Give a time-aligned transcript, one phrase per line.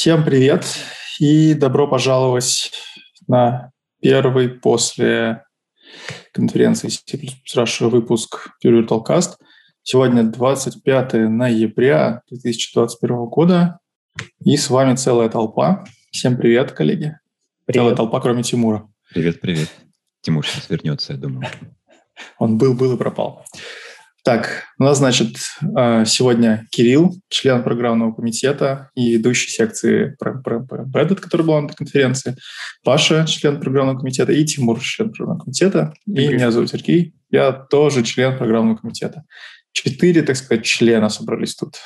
[0.00, 0.64] Всем привет
[1.18, 2.70] и добро пожаловать
[3.26, 5.42] на первый после
[6.32, 9.38] конференции C++ выпуск Pure Virtual Cast.
[9.82, 13.80] Сегодня 25 ноября 2021 года,
[14.44, 15.84] и с вами целая толпа.
[16.12, 17.18] Всем привет, коллеги.
[17.64, 17.82] Привет.
[17.82, 18.88] Целая толпа, кроме Тимура.
[19.12, 19.68] Привет, привет.
[20.20, 21.44] Тимур сейчас вернется, я думаю.
[22.38, 23.44] Он был, был и пропал.
[24.24, 25.36] Так, у нас, значит,
[25.74, 32.36] а, сегодня Кирилл, член программного комитета и ведущий секции Reddit, который был на конференции,
[32.84, 35.94] Паша, член программного комитета, и Тимур, член программного комитета.
[36.06, 39.24] И меня зовут Сергей, я тоже член программного комитета.
[39.72, 41.76] Четыре, так сказать, члена собрались тут.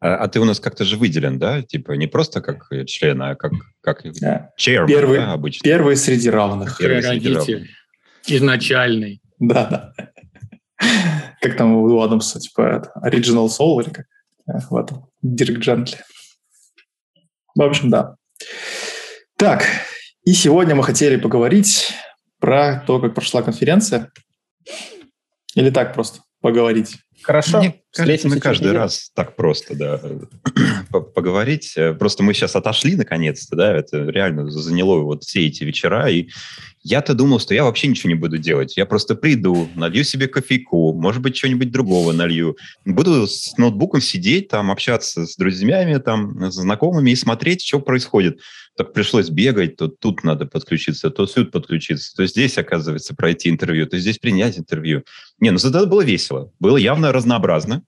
[0.00, 1.62] А, а ты у нас как-то же выделен, да?
[1.62, 4.50] Типа не просто как член, а как, как да.
[4.60, 5.64] chairman, первый, да, обычно?
[5.64, 6.78] Первый среди равных.
[6.78, 7.68] Первый среди равных.
[8.26, 9.20] Изначальный.
[9.38, 10.13] Да, да.
[11.40, 14.06] Как там у Адамса, типа, это, Original Soul или как?
[14.46, 15.98] В этом, Дирк Джентли.
[17.54, 18.16] В общем, да.
[19.36, 19.64] Так,
[20.24, 21.92] и сегодня мы хотели поговорить
[22.38, 24.10] про то, как прошла конференция.
[25.54, 26.96] Или так просто поговорить?
[27.24, 27.58] Хорошо.
[27.58, 28.78] Мне кажется, мы каждый неделю.
[28.80, 30.00] раз так просто, да,
[31.14, 31.74] поговорить.
[31.98, 36.28] Просто мы сейчас отошли наконец-то, да, это реально заняло вот все эти вечера, и
[36.82, 38.76] я-то думал, что я вообще ничего не буду делать.
[38.76, 42.58] Я просто приду, налью себе кофейку, может быть, что-нибудь другого налью.
[42.84, 48.38] Буду с ноутбуком сидеть, там, общаться с друзьями, там, с знакомыми и смотреть, что происходит.
[48.76, 53.86] Так пришлось бегать, то тут надо подключиться, то тут подключиться, то здесь, оказывается, пройти интервью,
[53.86, 55.04] то здесь принять интервью.
[55.38, 56.52] Не, ну это было весело.
[56.58, 57.82] Было явно разнообразно.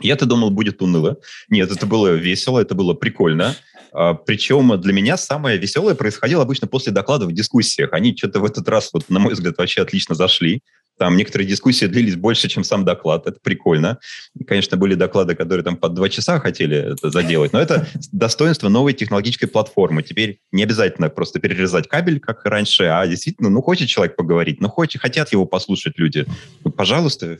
[0.00, 1.18] Я-то думал, будет уныло.
[1.48, 3.54] Нет, это было весело, это было прикольно.
[3.92, 7.92] А, Причем для меня самое веселое происходило обычно после докладов в дискуссиях.
[7.92, 10.62] Они что-то в этот раз, вот, на мой взгляд, вообще отлично зашли.
[11.00, 13.26] Там некоторые дискуссии длились больше, чем сам доклад.
[13.26, 13.98] Это прикольно.
[14.46, 18.92] Конечно, были доклады, которые там под два часа хотели это заделать, но это достоинство новой
[18.92, 20.02] технологической платформы.
[20.02, 24.68] Теперь не обязательно просто перерезать кабель, как раньше, а действительно, ну, хочет человек поговорить, ну,
[24.68, 26.26] хочет, хотят его послушать люди.
[26.64, 27.38] Ну, пожалуйста.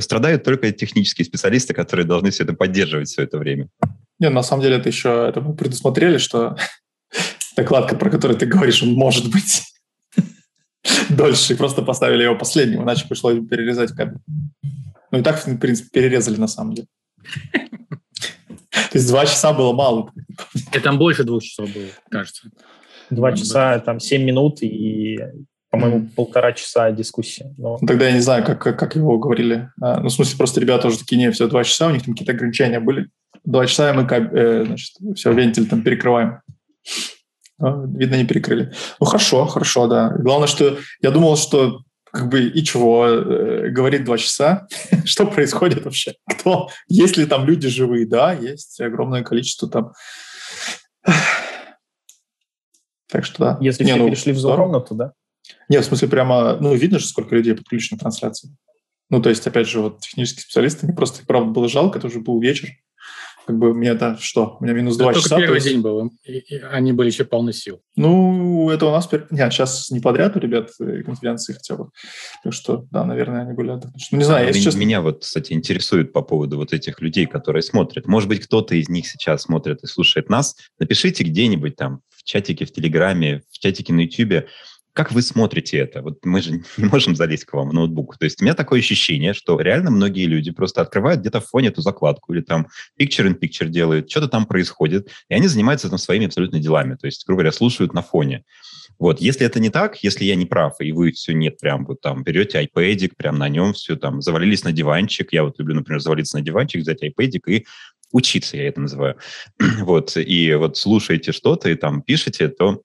[0.00, 3.68] Страдают только технические специалисты, которые должны все это поддерживать все это время.
[4.18, 6.56] Не, на самом деле это еще это мы предусмотрели, что
[7.56, 9.62] докладка, про которую ты говоришь, он может быть
[11.10, 14.18] дольше, и просто поставили его последним, иначе пришлось перерезать кабель.
[15.10, 16.88] Ну и так, в принципе, перерезали на самом деле.
[18.72, 20.12] То есть два часа было мало.
[20.72, 22.50] И там больше двух часов было, кажется.
[23.10, 25.18] Два часа, там семь минут и,
[25.70, 27.54] по-моему, полтора часа дискуссии.
[27.58, 27.78] Но...
[27.80, 29.70] Ну, тогда я не знаю, как, как его говорили.
[29.80, 32.14] А, ну, в смысле, просто ребята уже такие, не, все, два часа, у них там
[32.14, 33.08] какие-то ограничения были.
[33.44, 36.40] Два часа, и мы, э, значит, все, вентиль там перекрываем.
[37.60, 38.72] А, видно, не перекрыли.
[38.98, 40.10] Ну, хорошо, хорошо, да.
[40.18, 44.66] Главное, что я думал, что как бы и чего, э, говорит два часа,
[45.04, 46.14] что происходит вообще?
[46.28, 46.70] Кто?
[46.88, 48.06] Есть ли там люди живые?
[48.06, 49.92] Да, есть огромное количество там.
[53.08, 53.58] Так что да.
[53.60, 55.14] Если не, все ну, перешли в зону, да?
[55.68, 58.56] Нет, в смысле прямо, ну, видно же, сколько людей подключено к трансляции.
[59.08, 62.20] Ну, то есть, опять же, вот технические специалисты, не просто, правда, было жалко, это уже
[62.20, 62.68] был вечер,
[63.50, 64.56] как бы мне это что?
[64.60, 65.36] У меня минус два часа.
[65.36, 65.66] первый есть...
[65.66, 67.80] день был, и, и они были еще полны сил.
[67.96, 69.08] Ну, это у нас...
[69.30, 71.88] Нет, сейчас не подряд у ребят э, конференции хотя бы.
[72.44, 73.70] Так что, да, наверное, они были.
[73.70, 74.78] Ну, не знаю, если честно...
[74.78, 78.06] Меня вот, кстати, интересует по поводу вот этих людей, которые смотрят.
[78.06, 80.54] Может быть, кто-то из них сейчас смотрит и слушает нас.
[80.78, 84.46] Напишите где-нибудь там в чатике, в Телеграме, в чатике на Ютьюбе,
[84.92, 86.02] как вы смотрите это?
[86.02, 88.18] Вот мы же не можем залезть к вам в ноутбук.
[88.18, 91.68] То есть у меня такое ощущение, что реально многие люди просто открывают где-то в фоне
[91.68, 92.66] эту закладку или там
[93.00, 96.96] picture-in-picture делают, что-то там происходит, и они занимаются там своими абсолютно делами.
[96.96, 98.44] То есть, грубо говоря, слушают на фоне.
[98.98, 102.02] Вот, если это не так, если я не прав, и вы все нет, прям вот
[102.02, 106.00] там берете iPad, прям на нем все там, завалились на диванчик, я вот люблю, например,
[106.00, 107.66] завалиться на диванчик, взять iPad и
[108.12, 109.16] учиться, я это называю.
[109.80, 112.82] вот, и вот слушаете что-то и там пишете, то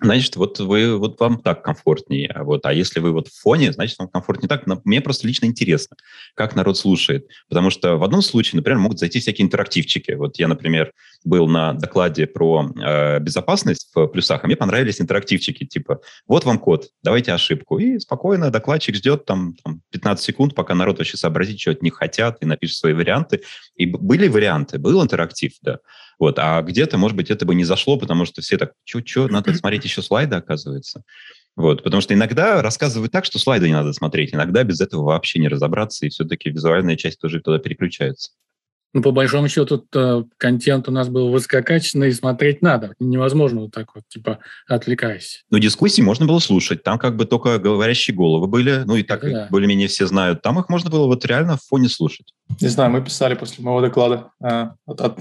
[0.00, 2.28] значит, вот вы, вот вам так комфортнее.
[2.28, 4.66] А вот, а если вы вот в фоне, значит, вам комфортнее так.
[4.66, 5.96] Но мне просто лично интересно,
[6.34, 7.28] как народ слушает.
[7.48, 10.12] Потому что в одном случае, например, могут зайти всякие интерактивчики.
[10.12, 10.92] Вот я, например,
[11.24, 16.58] был на докладе про э, безопасность в плюсах, а мне понравились интерактивчики, типа, вот вам
[16.58, 17.78] код, давайте ошибку.
[17.78, 21.94] И спокойно докладчик ждет там, там 15 секунд, пока народ вообще сообразит, что от них
[21.94, 23.42] хотят, и напишет свои варианты.
[23.76, 25.78] И были варианты, был интерактив, да.
[26.18, 26.38] Вот.
[26.38, 29.84] А где-то, может быть, это бы не зашло, потому что все так, что, надо смотреть
[29.84, 31.02] еще слайды, оказывается.
[31.56, 35.38] Вот, потому что иногда рассказывают так, что слайды не надо смотреть, иногда без этого вообще
[35.38, 38.32] не разобраться, и все-таки визуальная часть тоже туда переключается.
[38.92, 42.94] Ну, по большому счету, тут э, контент у нас был высококачественный, и смотреть надо.
[42.98, 45.44] Невозможно вот так вот, типа, отвлекаясь.
[45.50, 46.82] Ну, дискуссии можно было слушать.
[46.82, 48.84] Там как бы только говорящие головы были.
[48.86, 49.48] Ну, и так да.
[49.50, 50.40] более-менее все знают.
[50.40, 52.32] Там их можно было вот реально в фоне слушать.
[52.58, 55.18] Не знаю, мы писали после моего доклада э, от, от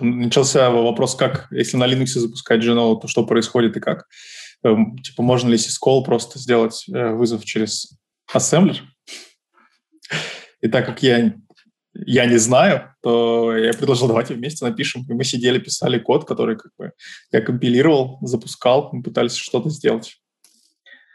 [0.00, 4.06] начался вопрос, как, если на Linux запускать Genoa, то что происходит и как?
[4.64, 7.98] Эм, типа, можно ли syscall просто сделать э, вызов через
[8.32, 8.82] ассемблер?
[10.60, 11.34] И так как я,
[11.94, 15.06] я не знаю, то я предложил, давайте вместе напишем.
[15.08, 16.92] И мы сидели, писали код, который как бы
[17.32, 20.20] я компилировал, запускал, мы пытались что-то сделать.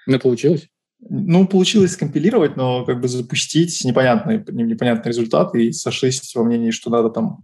[0.08, 0.68] Ну, получилось?
[1.10, 6.90] Ну, получилось скомпилировать, но как бы запустить непонятный, непонятный результат, и сошлись во мнении, что
[6.90, 7.44] надо там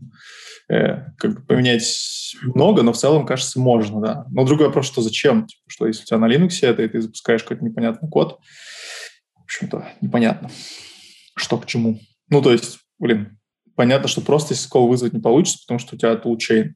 [0.69, 4.25] э, как бы поменять много, но в целом, кажется, можно, да.
[4.31, 5.47] Но другой вопрос, что зачем?
[5.47, 8.39] Типа, что если у тебя на Linux это, и ты запускаешь какой-то непонятный код,
[9.35, 10.49] в общем-то, непонятно,
[11.35, 11.99] что к чему.
[12.29, 13.39] Ну, то есть, блин,
[13.75, 16.73] понятно, что просто SQL вызвать не получится, потому что у тебя toolchain,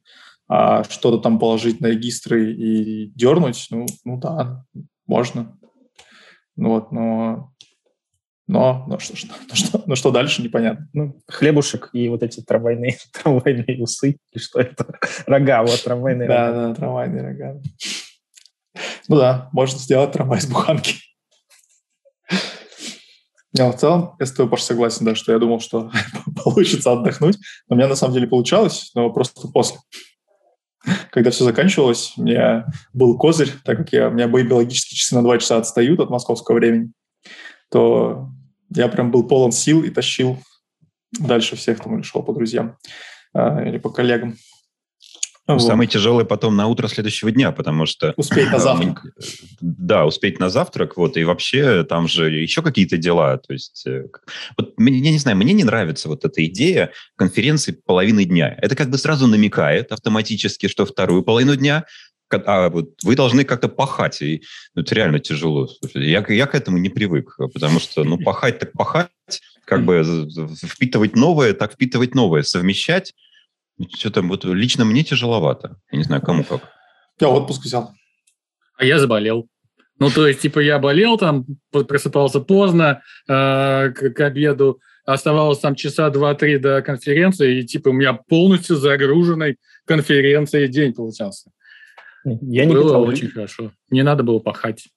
[0.47, 4.65] а что-то там положить на регистры и дернуть, ну, ну да,
[5.07, 5.57] можно.
[6.55, 7.53] Ну вот, но
[8.47, 10.89] но, но, что, что, но, что, но что дальше, непонятно.
[10.93, 14.99] Ну, хлебушек и вот эти трамвайные, трамвайные усы, и что это?
[15.25, 16.61] Рога, вот трамвайные да, рога.
[16.61, 17.61] Да, да, трамвайные рога.
[19.07, 20.95] Ну да, можно сделать трамвай с буханки.
[23.55, 25.91] Я в целом, я с тобой, Паш, согласен, да, что я думал, что
[26.43, 27.37] получится отдохнуть,
[27.69, 29.77] но у меня на самом деле получалось, но просто после.
[31.11, 35.15] Когда все заканчивалось, у меня был козырь, так как я, у меня мои биологические часы
[35.15, 36.91] на два часа отстают от московского времени
[37.73, 38.29] то
[38.69, 40.37] я прям был полон сил и тащил
[41.19, 42.77] дальше всех там или шел по друзьям
[43.33, 44.35] э, или по коллегам.
[45.45, 45.63] Ну, вот.
[45.63, 48.13] Самый тяжелый потом на утро следующего дня, потому что...
[48.15, 49.03] Успеть на завтрак.
[49.59, 53.85] Да, успеть на завтрак, вот, и вообще там же еще какие-то дела, то есть...
[53.85, 54.05] Э,
[54.57, 58.57] вот, я не знаю, мне не нравится вот эта идея конференции половины дня.
[58.61, 61.85] Это как бы сразу намекает автоматически, что вторую половину дня
[62.45, 64.41] а вот вы должны как-то пахать, и
[64.73, 65.69] ну, это реально тяжело.
[65.93, 69.09] Я, я к этому не привык, потому что, ну, пахать так пахать,
[69.65, 70.03] как бы
[70.63, 73.13] впитывать новое, так впитывать новое, совмещать,
[73.95, 75.77] что-то вот лично мне тяжеловато.
[75.91, 76.61] Я не знаю, кому как.
[77.19, 77.91] Я отпуск взял.
[78.77, 79.47] А я заболел.
[79.99, 85.75] Ну, то есть, типа, я болел там, просыпался поздно, э, к, к обеду, оставалось там
[85.75, 91.51] часа два-три до конференции, и, типа, у меня полностью загруженный конференцией день получался.
[92.25, 93.03] Я не было питал.
[93.03, 93.71] очень хорошо.
[93.91, 94.87] Не надо было пахать.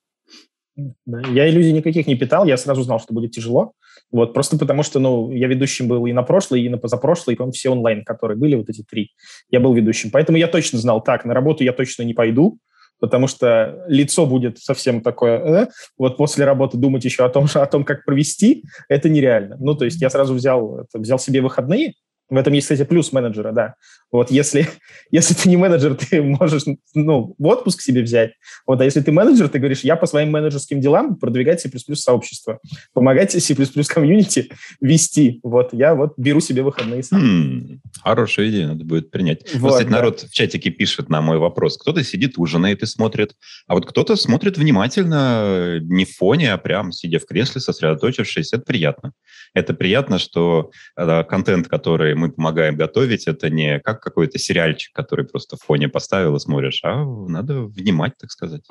[0.76, 1.20] Да.
[1.31, 3.73] Я иллюзий никаких не питал, я сразу знал, что будет тяжело.
[4.12, 7.37] Вот, просто потому что, ну, я ведущим был и на прошлый, и на позапрошлый, и,
[7.37, 9.11] по-моему, все онлайн, которые были, вот эти три,
[9.50, 10.11] я был ведущим.
[10.11, 12.58] Поэтому я точно знал, так, на работу я точно не пойду,
[13.00, 15.67] потому что лицо будет совсем такое, э,
[15.99, 19.56] вот после работы думать еще о том, о том, как провести, это нереально.
[19.58, 21.94] Ну, то есть я сразу взял, взял себе выходные,
[22.29, 23.75] в этом есть, кстати, плюс менеджера, да.
[24.12, 24.69] Вот если,
[25.11, 26.64] если ты не менеджер, ты можешь
[26.94, 28.32] ну, в отпуск себе взять.
[28.67, 32.61] Вот, а если ты менеджер, ты говоришь, я по своим менеджерским делам продвигать C++ сообщество,
[32.93, 33.55] помогать C++
[33.88, 34.50] комьюнити
[34.81, 35.41] вести.
[35.43, 37.20] Вот, я вот беру себе выходные сам.
[37.20, 39.43] Хм, хорошая идея, надо будет принять.
[39.55, 39.97] Вот, вот кстати, да.
[39.97, 41.76] народ в чатике пишет на мой вопрос.
[41.79, 43.35] Кто-то сидит, ужинает и смотрит,
[43.67, 48.52] а вот кто-то смотрит внимательно, не в фоне, а прям сидя в кресле, сосредоточившись.
[48.52, 49.12] Это приятно.
[49.55, 55.27] Это приятно, что э, контент, который мы помогаем готовить, это не как какой-то сериальчик, который
[55.27, 58.63] просто в фоне поставил и смотришь, а надо внимать, так сказать.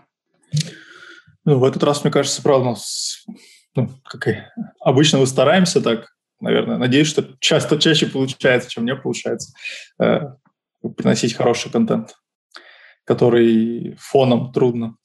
[1.43, 2.75] Ну, в этот раз, мне кажется, правда,
[3.75, 4.37] ну, как и
[4.79, 6.77] обычно мы стараемся так, наверное.
[6.77, 9.53] Надеюсь, что часто чаще получается, чем мне получается,
[9.99, 10.21] э,
[10.97, 12.15] приносить хороший контент,
[13.03, 14.95] который фоном трудно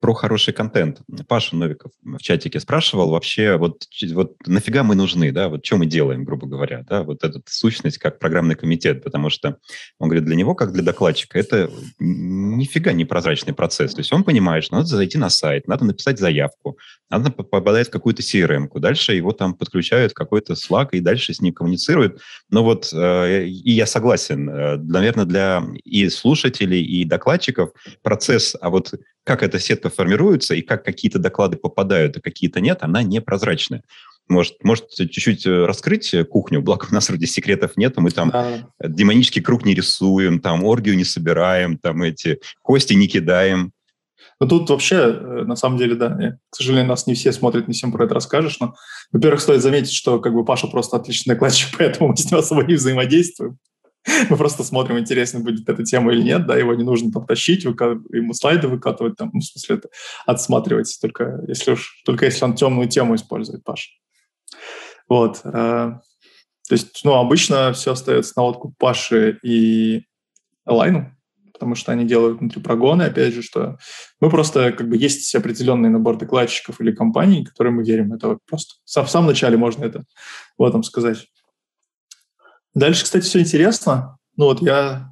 [0.00, 1.00] про хороший контент.
[1.26, 5.86] Паша Новиков в чатике спрашивал вообще, вот, вот нафига мы нужны, да, вот что мы
[5.86, 9.56] делаем, грубо говоря, да, вот эта сущность как программный комитет, потому что
[9.98, 13.94] он говорит, для него, как для докладчика, это нифига не прозрачный процесс.
[13.94, 16.78] То есть он понимает, что надо зайти на сайт, надо написать заявку,
[17.10, 21.40] надо попадать в какую-то CRM-ку, дальше его там подключают в какой-то Slack и дальше с
[21.40, 22.20] ним коммуницируют.
[22.50, 27.70] Но вот, э, и я согласен, э, наверное, для и слушателей, и докладчиков
[28.02, 28.92] процесс, а вот
[29.26, 33.82] как эта сетка формируется и как какие-то доклады попадают, а какие-то нет, она непрозрачная.
[34.28, 38.68] Может, может чуть-чуть э, раскрыть кухню, благо у нас вроде секретов нет, мы там да.
[38.80, 43.72] демонический круг не рисуем, там оргию не собираем, там эти кости не кидаем.
[44.38, 47.74] Ну, тут вообще, э, на самом деле, да, к сожалению, нас не все смотрят, не
[47.74, 48.74] всем про это расскажешь, но,
[49.10, 52.62] во-первых, стоит заметить, что как бы Паша просто отличный докладчик, поэтому мы с ним особо
[52.62, 53.58] не взаимодействуем.
[54.30, 57.64] Мы просто смотрим, интересно будет эта тема или нет, да, его не нужно там тащить,
[57.64, 59.88] ему слайды выкатывать, там, ну, в смысле, это
[60.26, 63.90] отсматривать, только если уж, только если он темную тему использует, Паша.
[65.08, 65.40] Вот.
[65.44, 65.98] Э,
[66.68, 70.02] то есть, ну, обычно все остается на откуп Паши и
[70.64, 71.12] Лайну,
[71.52, 73.78] потому что они делают внутри прогоны, опять же, что
[74.20, 78.12] мы просто, как бы, есть определенный набор докладчиков или компаний, которые мы верим.
[78.12, 80.04] Это вот просто в самом начале можно это
[80.58, 81.26] в этом сказать.
[82.76, 84.18] Дальше, кстати, все интересно.
[84.36, 85.10] Ну вот я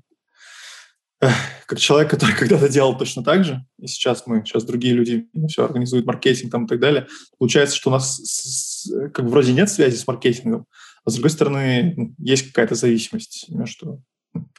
[1.66, 5.49] как человек, который когда-то делал точно так же, и сейчас мы, сейчас другие люди ну,
[5.49, 7.06] все организуют маркетинг там и так далее,
[7.38, 10.66] получается, что у нас как бы вроде нет связи с маркетингом,
[11.06, 14.02] а с другой стороны ну, есть какая-то зависимость между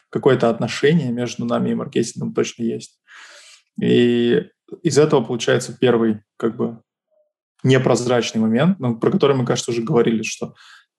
[0.09, 2.99] какое-то отношение между нами и маркетингом точно есть.
[3.79, 4.41] И
[4.81, 6.81] из этого получается первый как бы
[7.61, 10.55] непрозрачный момент, ну, про который мы, кажется, уже говорили, что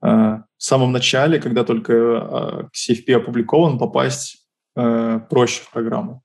[0.07, 4.47] в самом начале, когда только э, CFP опубликован, попасть
[4.77, 6.23] э, проще в программу,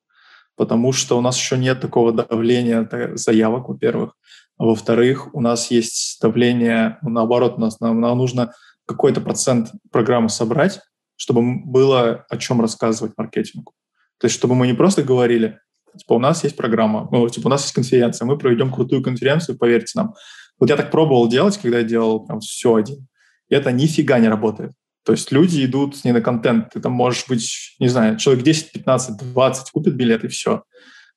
[0.55, 4.15] потому что у нас еще нет такого давления заявок, во-первых,
[4.57, 8.53] а во-вторых, у нас есть давление, ну, наоборот, у нас нам, нам нужно
[8.85, 10.81] какой-то процент программы собрать,
[11.15, 13.73] чтобы было о чем рассказывать маркетингу.
[14.19, 15.59] То есть, чтобы мы не просто говорили,
[15.97, 19.57] типа, у нас есть программа, ну, типа, у нас есть конференция, мы проведем крутую конференцию,
[19.57, 20.13] поверьте нам.
[20.59, 23.07] Вот я так пробовал делать, когда я делал прям все один.
[23.51, 24.71] Это нифига не работает.
[25.03, 26.69] То есть люди идут не на контент.
[26.69, 30.63] Ты там можешь быть, не знаю, человек 10, 15, 20 купит билет и все.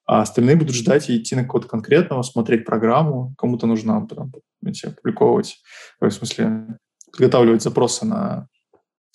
[0.06, 3.34] А остальные будут ждать и идти на какого-то конкретного, смотреть программу.
[3.38, 4.32] Кому-то нужно потом
[4.66, 5.58] эти, опубликовывать,
[6.00, 6.78] в смысле,
[7.12, 8.48] подготавливать запросы на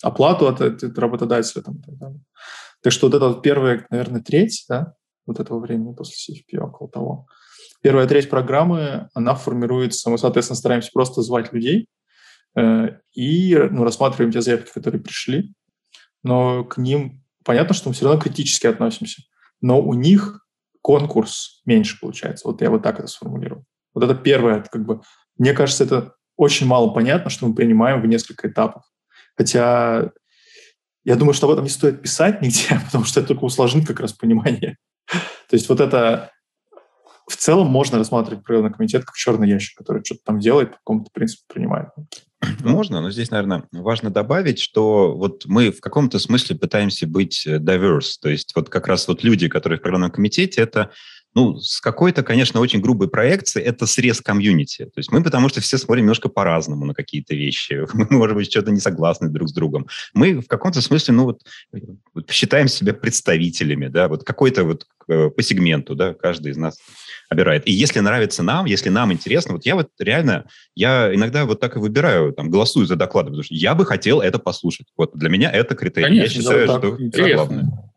[0.02, 1.62] оплату от, от работодателя.
[1.62, 2.20] Там, так, далее.
[2.82, 4.94] так что вот это вот первая, наверное, треть да,
[5.26, 7.26] вот этого времени после CFP, около того.
[7.82, 11.86] Первая треть программы, она формируется, мы, соответственно, стараемся просто звать людей,
[12.56, 15.54] и ну, рассматриваем те заявки, которые пришли,
[16.22, 19.22] но к ним понятно, что мы все равно критически относимся,
[19.60, 20.46] но у них
[20.82, 22.48] конкурс меньше получается.
[22.48, 23.64] Вот я вот так это сформулирую.
[23.94, 25.00] Вот это первое, как бы,
[25.36, 28.82] мне кажется, это очень мало понятно, что мы принимаем в несколько этапов.
[29.36, 30.10] Хотя
[31.04, 34.00] я думаю, что об этом не стоит писать нигде, потому что это только усложнит как
[34.00, 34.76] раз понимание.
[35.06, 36.30] То есть вот это
[37.28, 41.10] в целом можно рассматривать проектный комитет как черный ящик, который что-то там делает, по какому-то
[41.12, 41.88] принципу принимает.
[42.64, 47.58] Можно, но здесь, наверное, важно добавить, что вот мы в каком-то смысле пытаемся быть э,
[47.58, 50.90] diverse, то есть вот как раз вот люди, которые в программном комитете, это
[51.34, 54.86] ну, с какой-то, конечно, очень грубой проекции это срез комьюнити.
[54.86, 57.86] То есть мы потому что все смотрим немножко по-разному на какие-то вещи.
[57.92, 59.86] Мы, может быть, что-то не согласны друг с другом.
[60.12, 61.42] Мы в каком-то смысле, ну, вот,
[62.14, 66.78] вот считаем себя представителями, да, вот какой-то вот э, по сегменту, да, каждый из нас
[67.28, 67.66] обирает.
[67.68, 71.76] И если нравится нам, если нам интересно, вот я вот реально, я иногда вот так
[71.76, 74.88] и выбираю, там, голосую за доклады, потому что я бы хотел это послушать.
[74.96, 76.06] Вот для меня это критерий.
[76.06, 77.22] Конечно, я считаю, что интересно.
[77.22, 77.89] это главное.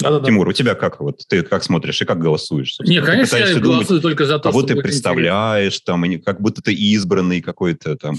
[0.00, 0.26] Да-да-да.
[0.26, 1.00] Тимур, у тебя как?
[1.00, 2.76] Вот ты как смотришь и как голосуешь?
[2.80, 6.18] Не, конечно, я голосую думать, только за то, кого ты представляешь, интересно.
[6.18, 8.16] там, как будто ты избранный какой-то там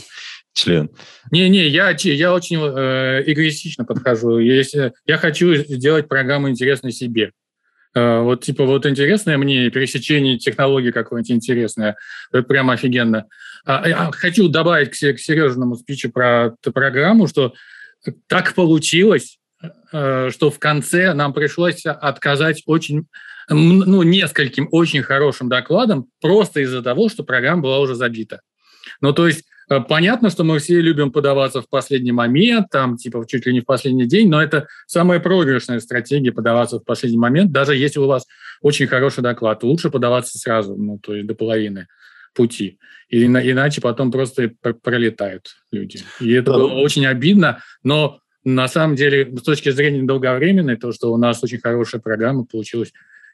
[0.54, 0.90] член.
[1.32, 4.40] Не-не, я, я очень э, эгоистично подхожу.
[4.40, 7.32] Если я хочу сделать программу интересной себе.
[7.94, 11.98] Э, вот типа вот интересное мне пересечение технологий какое-нибудь интересное,
[12.32, 13.28] это прям офигенно.
[13.66, 17.54] А, а, хочу добавить к, к Сережиному спичу про программу, что
[18.28, 19.41] так получилось, э,
[19.90, 23.08] что в конце нам пришлось отказать очень,
[23.50, 28.42] ну, нескольким очень хорошим докладам просто из-за того, что программа была уже забита.
[29.02, 33.26] Ну, то есть Э, понятно, что мы все любим подаваться в последний момент, там, типа,
[33.26, 37.54] чуть ли не в последний день, но это самая проигрышная стратегия подаваться в последний момент,
[37.54, 38.28] даже если у вас
[38.62, 39.64] очень хороший доклад.
[39.64, 41.88] Лучше подаваться сразу, ну, то есть до половины
[42.34, 42.80] пути.
[43.08, 44.52] И, иначе потом просто
[44.84, 46.02] пролетают люди.
[46.20, 51.14] И это было очень обидно, но на самом деле, с точки зрения долговременной, то, что
[51.14, 52.92] у нас очень хорошая программа получилась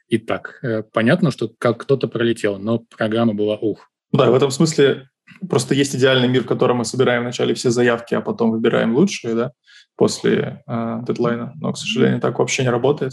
[0.08, 0.58] и так.
[0.62, 3.90] Э, понятно, что как кто-то пролетел, но программа была ух.
[4.12, 5.08] Да, в этом смысле
[5.48, 9.34] Просто есть идеальный мир, в котором мы собираем вначале все заявки, а потом выбираем лучшие,
[9.34, 9.52] да,
[9.96, 11.52] после э, дедлайна.
[11.56, 13.12] Но, к сожалению, так вообще не работает.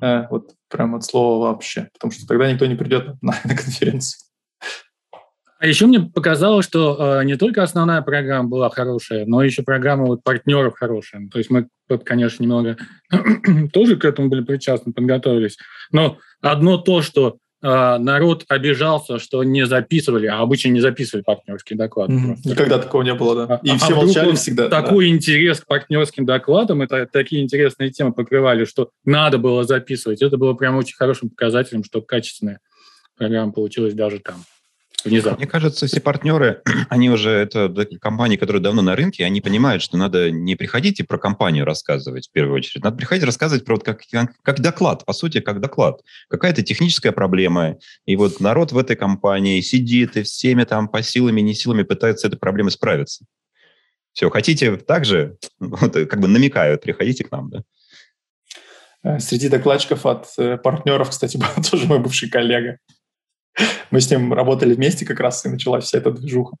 [0.00, 1.88] Э, вот прям от слова вообще.
[1.92, 4.20] Потому что тогда никто не придет на, на конференцию.
[5.62, 10.06] А еще мне показалось, что э, не только основная программа была хорошая, но еще программа
[10.06, 11.28] вот партнеров хорошая.
[11.30, 11.68] То есть мы,
[12.04, 12.76] конечно, немного
[13.72, 15.58] тоже к этому были причастны, подготовились.
[15.92, 21.76] Но одно то, что а, народ обижался, что не записывали, а обычно не записывали партнерские
[21.76, 22.12] доклады.
[22.14, 22.36] Mm-hmm.
[22.44, 23.60] Никогда такого не было, да.
[23.62, 24.68] И а, все а молчали всегда.
[24.68, 25.14] Такой да.
[25.14, 30.22] интерес к партнерским докладам, это такие интересные темы покрывали, что надо было записывать.
[30.22, 32.58] Это было прям очень хорошим показателем, что качественная
[33.16, 34.42] программа получилась даже там
[35.04, 35.38] внезапно.
[35.38, 39.96] Мне кажется, все партнеры, они уже, это компании, которые давно на рынке, они понимают, что
[39.96, 43.84] надо не приходить и про компанию рассказывать в первую очередь, надо приходить рассказывать про вот
[43.84, 44.02] как,
[44.42, 46.00] как доклад, по сути, как доклад.
[46.28, 51.40] Какая-то техническая проблема, и вот народ в этой компании сидит и всеми там по силами,
[51.40, 53.24] не силами пытается с этой проблемой справиться.
[54.12, 57.62] Все, хотите также, вот, как бы намекают, приходите к нам, да.
[59.04, 62.78] Э, среди докладчиков от э, партнеров, кстати, был тоже мой бывший коллега.
[63.90, 66.56] Мы с ним работали вместе как раз, и началась вся эта движуха.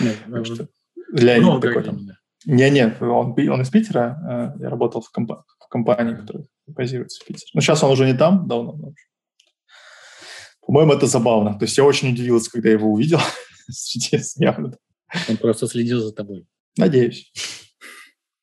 [0.00, 0.68] Нет, что
[1.12, 2.00] для них такой там...
[2.46, 4.52] Не, нет, он, он из Питера.
[4.56, 7.50] Э, я работал в, комп- в компании, которая базируется в Питере.
[7.54, 8.92] Но сейчас он уже не там давно.
[10.66, 11.58] По-моему, это забавно.
[11.58, 13.20] То есть я очень удивился, когда я его увидел.
[15.28, 16.46] Он просто следил за тобой.
[16.76, 17.32] Надеюсь.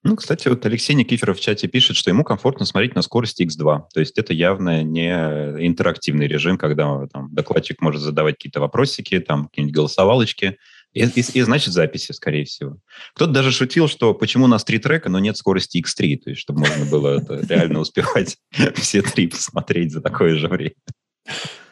[0.03, 3.83] Ну, кстати, вот Алексей Никифоров в чате пишет, что ему комфортно смотреть на скорости X2.
[3.93, 9.45] То есть это явно не интерактивный режим, когда там, докладчик может задавать какие-то вопросики, там
[9.45, 10.57] какие-нибудь голосовалочки,
[10.93, 12.77] и, и, и значит записи, скорее всего.
[13.13, 16.41] Кто-то даже шутил, что почему у нас три трека, но нет скорости X3, то есть
[16.41, 18.37] чтобы можно было реально успевать
[18.75, 20.73] все три посмотреть за такое же время.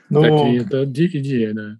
[0.09, 0.86] Ну, это
[1.19, 1.79] идея, да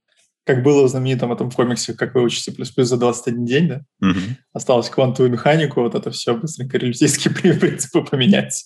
[0.50, 3.82] как было в знаменитом этом комиксе «Как выучить C++ за 21 день», да?
[4.01, 4.20] Угу.
[4.51, 8.65] Осталось квантовую механику, вот это все быстренько релятивистские принципы поменять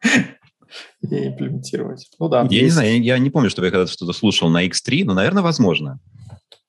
[1.00, 2.08] и имплементировать.
[2.20, 2.46] Ну да.
[2.48, 5.14] Я не знаю, я, я не помню, чтобы я когда-то что-то слушал на X3, но,
[5.14, 5.98] наверное, возможно.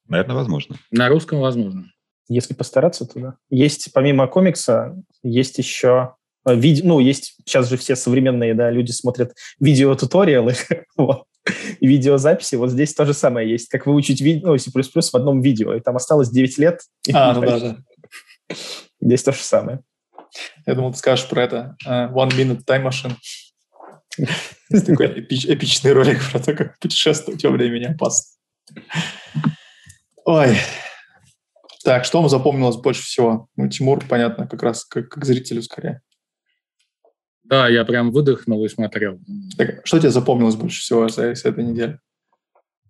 [0.08, 0.78] Наверное, возможно.
[0.90, 1.92] На русском возможно.
[2.28, 3.36] Если постараться, то да.
[3.52, 6.16] Есть, помимо комикса, есть еще
[6.48, 10.56] Э, видео, ну, есть сейчас же все современные, да, люди смотрят видеотуториалы,
[10.98, 11.26] вот,
[11.82, 12.56] видеозаписи.
[12.56, 15.80] Вот здесь то же самое есть, как выучить ви- ну, C++ в одном видео, и
[15.80, 16.82] там осталось 9 лет.
[17.14, 17.78] А, ну да, да.
[19.02, 19.82] Здесь то же самое.
[20.66, 21.76] Я думал, ты скажешь про это.
[21.88, 23.14] Uh, one Minute Time Machine.
[24.86, 28.36] Такой эпич, эпичный ролик про то, как путешествовать во времени опасно.
[30.26, 30.58] Ой.
[31.84, 33.48] Так, что вам запомнилось больше всего?
[33.56, 36.02] Ну, Тимур, понятно, как раз как, как зрителю скорее.
[37.50, 39.20] Да, я прям выдохнул и смотрел.
[39.58, 42.00] Так, что тебе запомнилось больше всего за, за этой недели?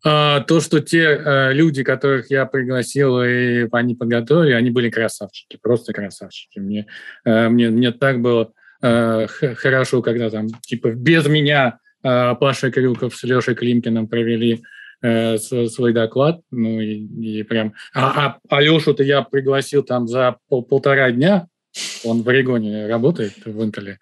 [0.04, 5.60] А, то, что те а, люди, которых я пригласил, и они подготовили, они были красавчики,
[5.62, 6.60] просто красавчики.
[6.60, 6.88] Мне,
[7.24, 13.16] а, мне, мне так было а, хорошо, когда там, типа, без меня а, Паша Крюков
[13.16, 14.64] с Лешей Климкиным провели
[15.02, 17.74] э, свой доклад, ну и, и прям...
[17.94, 21.48] А, а, а Лешу-то я пригласил там за пол, полтора дня,
[22.04, 24.00] он в Орегоне работает, в Интеле,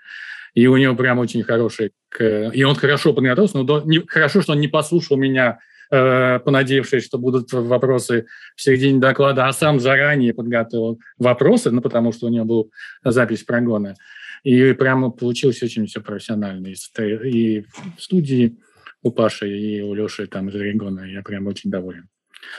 [0.56, 1.92] и у него прям очень хороший...
[2.20, 5.60] И он хорошо подготовился, но не, хорошо, что он не послушал меня,
[5.92, 12.14] э, понадеявшись, что будут вопросы в середине доклада, а сам заранее подготовил вопросы, ну, потому
[12.14, 12.72] что у него был
[13.04, 13.96] запись прогона.
[14.44, 16.68] И прямо получилось очень все профессионально.
[16.68, 17.66] И
[17.98, 18.58] в студии
[19.04, 22.08] у Паши, и у Леши там из Орегона я прям очень доволен.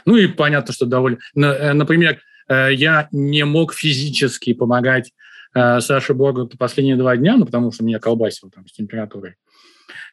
[0.04, 1.18] Ну и понятно, что доволен.
[1.34, 5.12] Э, например, э, я не мог физически помогать
[5.56, 9.36] э, Саше Боргу последние два дня, ну, потому что меня колбасило там с температурой.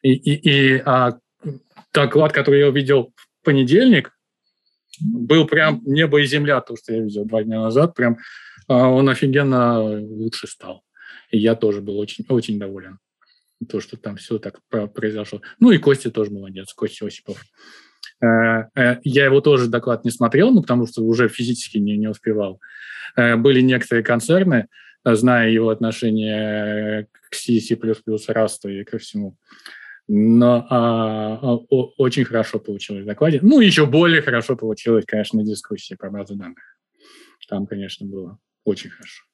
[0.02, 1.18] И, и, и а,
[1.92, 4.12] доклад, который я увидел в понедельник,
[5.00, 7.94] был прям небо и земля, то, что я видел два дня назад.
[7.94, 8.18] Прям
[8.68, 10.82] а, он офигенно лучше стал.
[11.30, 12.98] И я тоже был очень, очень доволен.
[13.68, 14.60] То, что там все так
[14.94, 15.40] произошло.
[15.58, 17.42] Ну и Костя тоже молодец, Костя Осипов.
[18.20, 22.08] Э, э, я его тоже доклад не смотрел, ну, потому что уже физически не, не
[22.08, 22.60] успевал.
[23.16, 24.68] Э, были некоторые концерны,
[25.04, 29.36] зная его отношение к C, C++, Rust и ко всему.
[30.06, 33.38] Но а, о, очень хорошо получилось в докладе.
[33.42, 36.62] Ну, еще более хорошо получилось, конечно, дискуссии про базы данных.
[37.48, 39.24] Там, конечно, было очень хорошо.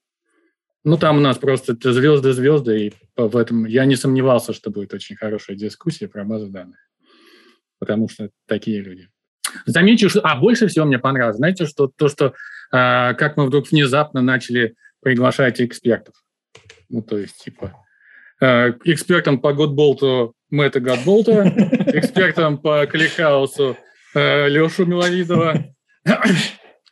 [0.83, 5.17] Ну, там у нас просто звезды-звезды, и в этом я не сомневался, что будет очень
[5.17, 6.79] хорошая дискуссия про базы данных.
[7.79, 9.09] Потому что такие люди.
[9.67, 10.21] Замечу, что...
[10.21, 11.37] А, больше всего мне понравилось.
[11.37, 12.35] Знаете, что то, что
[12.73, 16.15] а, как мы вдруг внезапно начали приглашать экспертов.
[16.89, 17.75] Ну, то есть, типа,
[18.41, 21.45] э, экспертом по Годболту Мэтта Годболта,
[21.95, 23.77] экспертом по Кликхаусу
[24.15, 25.65] э, Лешу Миловидова,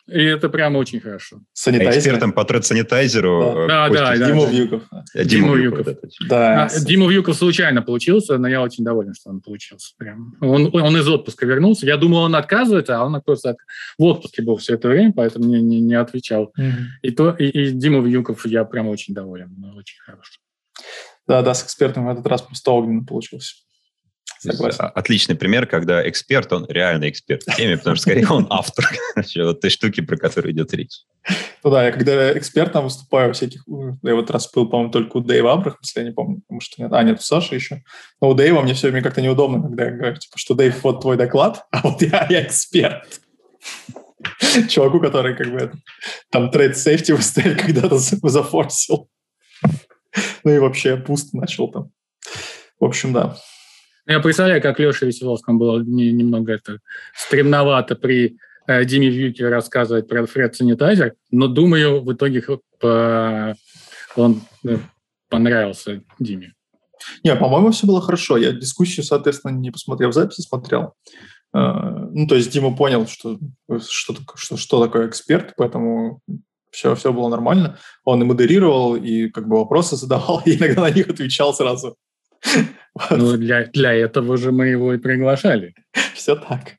[0.09, 1.40] и это прямо очень хорошо.
[1.53, 1.99] Санитайзер.
[1.99, 3.66] Экспертом по тред-санитайзеру.
[3.68, 4.27] Да, да, да.
[4.27, 4.83] Дима Вьюков.
[5.14, 5.87] Дима Вьюков.
[6.29, 6.64] Да.
[6.64, 9.94] А, Дима Вьюков случайно получился, но я очень доволен, что он получился.
[9.99, 10.35] Прям.
[10.40, 11.87] Он, он из отпуска вернулся.
[11.87, 13.57] Я думал, он отказывается, а он просто
[13.99, 16.53] в отпуске был все это время, поэтому не, не, не отвечал.
[16.59, 16.73] Mm-hmm.
[17.03, 19.55] И, то, и, и Дима Вьюков я прям очень доволен.
[19.77, 20.38] Очень хороший.
[21.27, 23.57] Да, да, с экспертом в этот раз просто огненно получился.
[24.38, 24.91] Согласен.
[24.95, 28.87] Отличный пример, когда эксперт, он реально эксперт в теме, потому что, скорее, он автор
[29.37, 31.01] вот той штуки, про которую идет речь.
[31.64, 33.64] Ну да, я когда экспертом выступаю всяких...
[34.03, 36.81] Я вот раз был, по-моему, только у Дэйва Абрахам, если я не помню, потому что
[36.81, 36.93] нет.
[36.93, 37.83] А, нет, у Саши еще.
[38.21, 41.01] Но у Дэйва мне все время как-то неудобно, когда я говорю, типа, что Дэйв, вот
[41.01, 43.21] твой доклад, а вот я, я эксперт.
[44.69, 45.73] Чуваку, который как бы
[46.31, 49.09] там thread safety выставил, когда-то зафорсил.
[50.45, 51.91] Ну и вообще Boost начал там.
[52.81, 53.37] В общем, да.
[54.09, 56.79] Ну, я представляю, как Леша Веселовскому было немного это
[57.14, 62.42] стремновато при э, Диме Вьюке рассказывать про Фред Санитайзер, но, думаю, в итоге
[62.81, 63.55] по,
[64.16, 64.79] он э,
[65.29, 66.55] понравился Диме.
[67.23, 68.38] Не, по-моему, все было хорошо.
[68.38, 70.94] Я дискуссию, соответственно, не посмотрел записи, смотрел.
[71.55, 71.59] Э,
[72.11, 73.38] ну, то есть Дима понял, что,
[73.90, 76.23] что, что, что такое эксперт, поэтому
[76.71, 77.79] Все, все было нормально.
[78.05, 81.97] Он и модерировал, и как бы вопросы задавал, и иногда на них отвечал сразу.
[83.11, 85.74] Ну, для, для этого же мы его и приглашали.
[86.14, 86.77] Все так.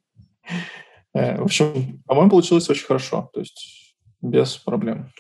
[1.14, 3.30] Э, в общем, по-моему, получилось очень хорошо.
[3.34, 5.12] То есть без проблем.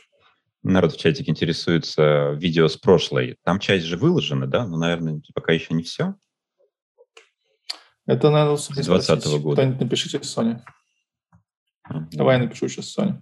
[0.62, 3.38] Народ в чатике интересуется видео с прошлой.
[3.44, 4.68] Там часть же выложена, да?
[4.68, 6.16] Но, наверное, пока еще не все.
[8.06, 9.62] Это надо с 2020 года.
[9.62, 10.64] Кто-нибудь напишите Соне.
[11.90, 12.08] Mm-hmm.
[12.12, 13.22] Давай я напишу сейчас Соне.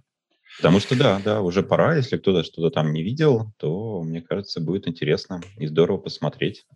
[0.56, 1.96] Потому что да, да, уже пора.
[1.96, 6.66] Если кто-то что-то там не видел, то, мне кажется, будет интересно и здорово посмотреть.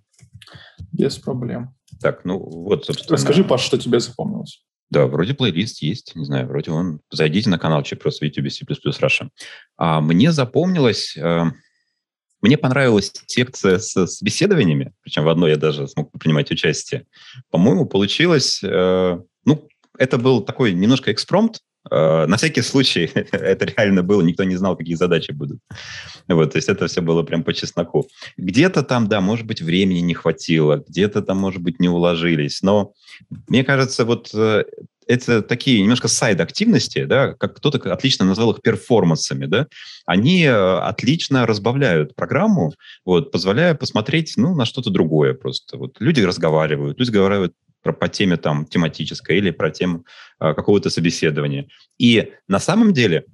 [0.92, 1.74] Без проблем.
[2.00, 3.16] Так, ну вот, собственно...
[3.16, 4.64] Расскажи, Паш, что тебе запомнилось.
[4.90, 7.00] Да, вроде плейлист есть, не знаю, вроде он...
[7.10, 9.28] Зайдите на канал Чепрос в YouTube C++ Russia.
[9.76, 11.16] А мне запомнилось...
[11.16, 11.44] Э,
[12.42, 17.06] мне понравилась секция с собеседованиями, причем в одной я даже смог принимать участие.
[17.50, 18.62] По-моему, получилось...
[18.62, 24.56] Э, ну, это был такой немножко экспромт, на всякий случай это реально было, никто не
[24.56, 25.60] знал, какие задачи будут.
[26.28, 28.08] Вот, то есть это все было прям по чесноку.
[28.36, 32.92] Где-то там, да, может быть, времени не хватило, где-то там, может быть, не уложились, но
[33.48, 34.64] мне кажется, вот э,
[35.06, 39.66] это такие немножко сайд-активности, да, как кто-то отлично назвал их перформансами, да,
[40.06, 42.72] они э, отлично разбавляют программу,
[43.04, 45.76] вот, позволяя посмотреть, ну, на что-то другое просто.
[45.76, 50.04] Вот люди разговаривают, люди разговаривают по теме там тематической или про тему
[50.38, 51.68] а, какого-то собеседования.
[51.98, 53.24] И на самом деле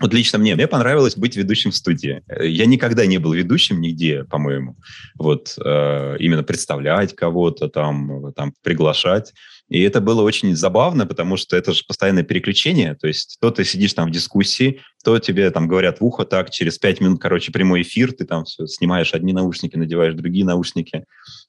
[0.00, 2.22] вот лично мне, мне понравилось быть ведущим в студии.
[2.40, 4.76] Я никогда не был ведущим нигде, по-моему.
[5.18, 9.34] Вот э, именно представлять кого-то там, там приглашать.
[9.68, 12.94] И это было очень забавно, потому что это же постоянное переключение.
[12.94, 16.50] То есть то ты сидишь там в дискуссии, то тебе там говорят в ухо так,
[16.50, 21.04] через пять минут, короче, прямой эфир, ты там все снимаешь одни наушники, надеваешь другие наушники.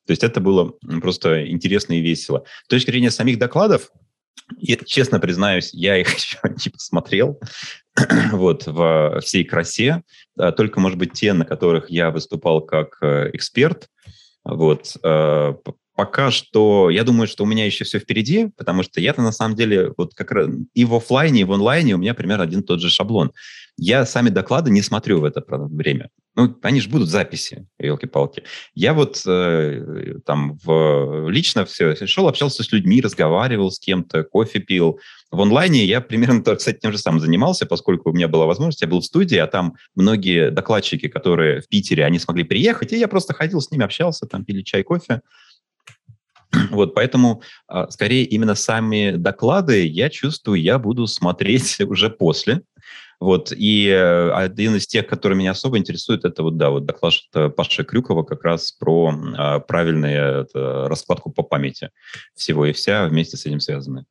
[0.06, 2.44] То есть это было просто интересно и весело.
[2.66, 3.90] С точки зрения самих докладов,
[4.58, 7.40] и, честно признаюсь, я их еще не посмотрел
[8.32, 10.04] вот, в всей красе.
[10.38, 13.88] А, только, может быть, те, на которых я выступал как э, эксперт.
[14.44, 14.96] Вот.
[16.00, 19.58] Пока что, я думаю, что у меня еще все впереди, потому что я-то на самом
[19.58, 22.80] деле вот как раз и в офлайне, и в онлайне у меня примерно один тот
[22.80, 23.34] же шаблон.
[23.76, 26.10] Я сами доклады не смотрю в это время.
[26.38, 28.44] Ну, они же будут записи, елки-палки.
[28.76, 34.60] Я вот э, там в, лично все шел, общался с людьми, разговаривал с кем-то, кофе
[34.60, 35.02] пил.
[35.32, 38.88] В онлайне я примерно, кстати, тем же самым занимался, поскольку у меня была возможность, я
[38.88, 43.10] был в студии, а там многие докладчики, которые в Питере, они смогли приехать, и я
[43.10, 45.22] просто ходил с ними, общался, там пили чай, кофе.
[46.72, 52.62] Вот, поэтому, а, скорее, именно сами доклады, я чувствую, я буду смотреть уже после.
[53.20, 57.14] Вот, и э, один из тех, который меня особо интересует, это вот, да, вот доклад
[57.58, 61.90] Паши Крюкова как раз про а, правильную раскладку по памяти
[62.34, 64.06] всего и вся вместе с этим связаны.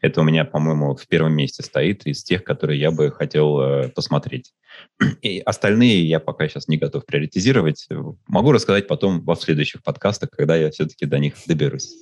[0.00, 3.88] Это у меня, по-моему, в первом месте стоит из тех, которые я бы хотел э,
[3.88, 4.52] посмотреть.
[5.22, 7.88] И остальные я пока сейчас не готов приоритизировать.
[8.26, 11.94] Могу рассказать потом во следующих подкастах, когда я все-таки до них доберусь.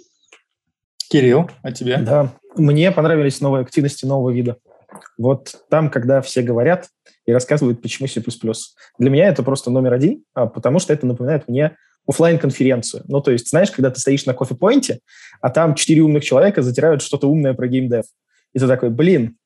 [1.10, 1.98] Кирилл, а тебе?
[1.98, 4.56] Да, мне понравились новые активности нового вида.
[5.18, 6.88] Вот там, когда все говорят
[7.26, 8.22] и рассказывают, почему C++.
[8.98, 11.76] Для меня это просто номер один, а потому что это напоминает мне
[12.07, 15.01] офлайн конференцию Ну, то есть, знаешь, когда ты стоишь на кофе-поинте,
[15.40, 18.05] а там четыре умных человека затирают что-то умное про геймдев.
[18.53, 19.37] И ты такой, блин,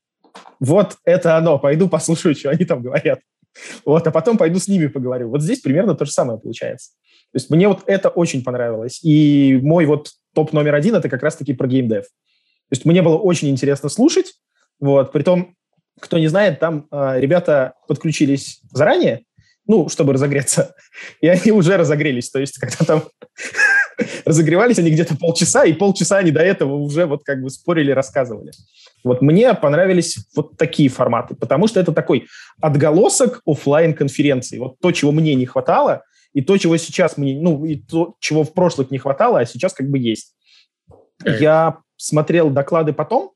[0.61, 3.21] вот это оно, пойду послушаю, что они там говорят.
[3.85, 5.31] Вот, а потом пойду с ними поговорю.
[5.31, 6.91] Вот здесь примерно то же самое получается.
[7.33, 9.01] То есть мне вот это очень понравилось.
[9.03, 12.05] И мой вот топ номер один– это как раз-таки про геймдев.
[12.05, 14.35] То есть мне было очень интересно слушать.
[14.81, 15.57] Вот, притом,
[16.01, 19.25] кто не знает, там э, ребята подключились заранее,
[19.69, 20.75] ну, чтобы разогреться.
[21.21, 22.31] И они уже разогрелись.
[22.31, 23.03] То есть, когда там
[24.25, 28.51] разогревались они где-то полчаса, и полчаса они до этого уже вот как бы спорили, рассказывали.
[29.05, 32.27] Вот мне понравились вот такие форматы, потому что это такой
[32.61, 36.03] отголосок офлайн конференции Вот то, чего мне не хватало,
[36.33, 39.75] и то, чего сейчас мне, ну, и то, чего в прошлых не хватало, а сейчас
[39.75, 40.35] как бы есть.
[41.25, 43.33] Я смотрел доклады потом,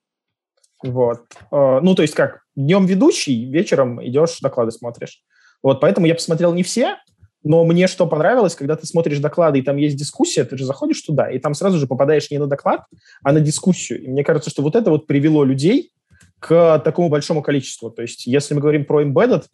[0.83, 1.23] вот.
[1.51, 5.23] Э, ну, то есть как, днем ведущий, вечером идешь, доклады смотришь.
[5.63, 6.97] Вот, поэтому я посмотрел не все,
[7.45, 11.01] но мне что понравилось, когда ты смотришь доклады, и там есть дискуссия, ты же заходишь
[11.03, 12.85] туда, и там сразу же попадаешь не на доклад,
[13.23, 14.03] а на дискуссию.
[14.03, 15.93] И мне кажется, что вот это вот привело людей
[16.39, 17.91] к такому большому количеству.
[17.91, 19.45] То есть, если мы говорим про embedded,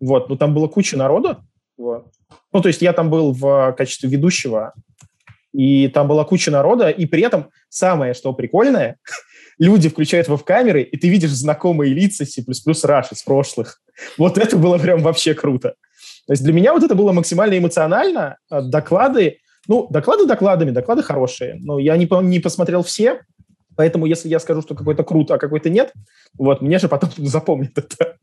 [0.00, 1.40] вот, ну там было куча народа,
[1.76, 2.06] вот.
[2.52, 4.74] Ну, то есть я там был в качестве ведущего,
[5.52, 8.96] и там была куча народа, и при этом самое, что прикольное,
[9.58, 13.80] люди включают веб-камеры, и ты видишь знакомые лица C++ Rush из прошлых.
[14.16, 15.74] Вот это было прям вообще круто.
[16.26, 18.36] То есть для меня вот это было максимально эмоционально.
[18.50, 21.56] Доклады, ну, доклады докладами, доклады хорошие.
[21.60, 23.20] Но я не, не посмотрел все,
[23.78, 25.92] Поэтому, если я скажу, что какой-то круто, а какой-то нет,
[26.36, 28.16] вот, мне же потом запомнят это.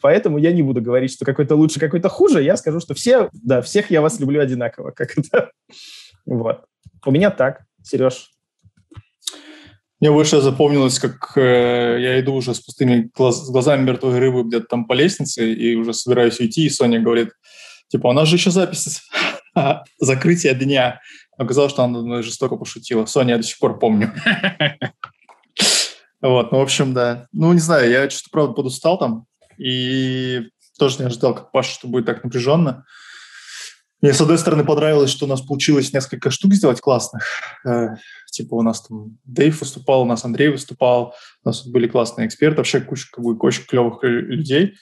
[0.00, 2.40] Поэтому я не буду говорить, что какой-то лучше, какой-то хуже.
[2.40, 4.92] Я скажу, что все, да, всех я вас люблю одинаково.
[4.92, 5.50] Как это?
[6.24, 6.66] Вот.
[7.04, 7.64] У меня так.
[7.82, 8.30] Сереж,
[10.02, 14.42] мне больше запомнилось, как э, я иду уже с пустыми глаз, с глазами мертвой рыбы
[14.42, 17.28] где-то там по лестнице и уже собираюсь уйти, и Соня говорит,
[17.86, 19.00] типа, у нас же еще запись
[20.00, 21.00] закрытия дня.
[21.38, 23.06] Оказалось, что она жестоко пошутила.
[23.06, 24.12] Соня, я до сих пор помню.
[26.20, 27.26] Вот, ну, в общем, да.
[27.32, 29.26] Ну, не знаю, я что-то, правда, подустал там,
[29.58, 30.42] и
[30.78, 32.84] тоже не ожидал, как Паша, что будет так напряженно.
[34.00, 37.24] Мне, с одной стороны, понравилось, что у нас получилось несколько штук сделать классных.
[38.32, 41.14] Э, типа у нас там Дэйв выступал, у нас Андрей выступал,
[41.44, 44.74] у нас были классные эксперты, вообще куча как бы, очень клевых людей.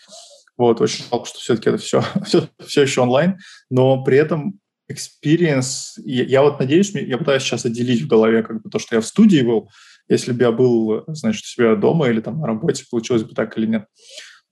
[0.56, 3.38] Вот, очень жалко, что все-таки это все, все, все еще онлайн,
[3.70, 4.60] но при этом
[4.90, 8.96] experience, я, я вот надеюсь, я пытаюсь сейчас отделить в голове как бы то, что
[8.96, 9.70] я в студии был,
[10.08, 13.56] если бы я был, значит, у себя дома или там на работе, получилось бы так
[13.56, 13.86] или нет.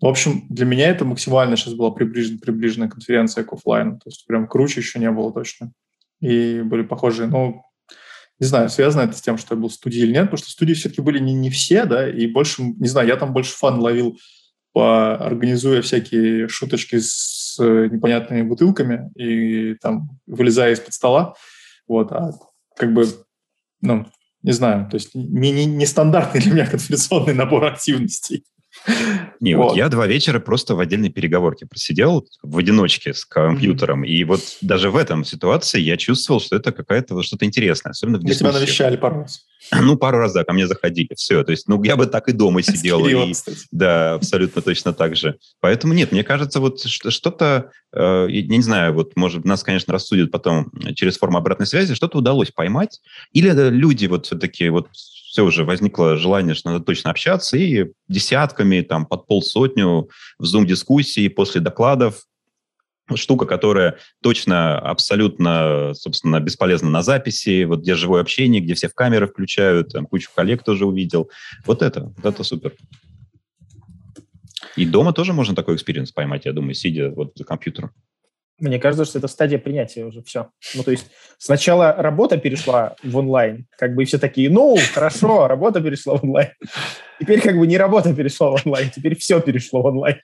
[0.01, 3.99] В общем, для меня это максимально сейчас была приближена, приближенная конференция к офлайну.
[3.99, 5.73] То есть прям круче еще не было точно.
[6.21, 7.29] И были похожие.
[7.29, 7.63] Ну,
[8.41, 10.51] не знаю, связано это с тем, что я был в студии или нет, потому что
[10.51, 13.81] студии все-таки были не, не все, да, и больше, не знаю, я там больше фан
[13.81, 14.19] ловил,
[14.73, 21.35] по, организуя всякие шуточки с непонятными бутылками и там вылезая из-под стола.
[21.89, 22.33] Вот, а
[22.77, 23.07] как бы,
[23.81, 24.07] ну,
[24.43, 28.45] не знаю, то есть не, не, не стандартный для меня конференционный набор активностей.
[29.41, 29.71] Не, вот.
[29.71, 34.09] вот я два вечера просто в отдельной переговорке просидел в одиночке с компьютером, mm-hmm.
[34.09, 38.23] и вот даже в этом ситуации я чувствовал, что это какая-то что-то интересное, особенно в
[38.23, 38.39] дискуссии.
[38.39, 39.45] тебя навещали пару раз.
[39.81, 41.43] Ну, пару раз, да, ко мне заходили, все.
[41.45, 43.07] То есть, ну, я бы так и дома сидел.
[43.07, 43.35] и,
[43.71, 45.37] да, абсолютно точно так же.
[45.61, 50.31] Поэтому нет, мне кажется, вот что-то, э, я не знаю, вот, может, нас, конечно, рассудят
[50.31, 53.01] потом через форму обратной связи, что-то удалось поймать.
[53.33, 54.89] Или люди вот все-таки вот
[55.39, 61.29] все уже возникло желание, что надо точно общаться, и десятками, там, под полсотню в Zoom-дискуссии
[61.29, 62.25] после докладов
[63.15, 68.95] штука, которая точно абсолютно, собственно, бесполезна на записи, вот где живое общение, где все в
[68.95, 71.31] камеры включают, там кучу коллег тоже увидел.
[71.65, 72.75] Вот это, вот это супер.
[74.75, 77.93] И дома тоже можно такой experience поймать, я думаю, сидя вот за компьютером.
[78.59, 80.49] Мне кажется, что это стадия принятия уже все.
[80.75, 81.07] Ну, то есть
[81.39, 86.51] сначала работа перешла в онлайн, как бы все такие, ну, хорошо, работа перешла в онлайн.
[87.21, 90.17] Теперь как бы не работа перешла в онлайн, теперь все перешло в онлайн.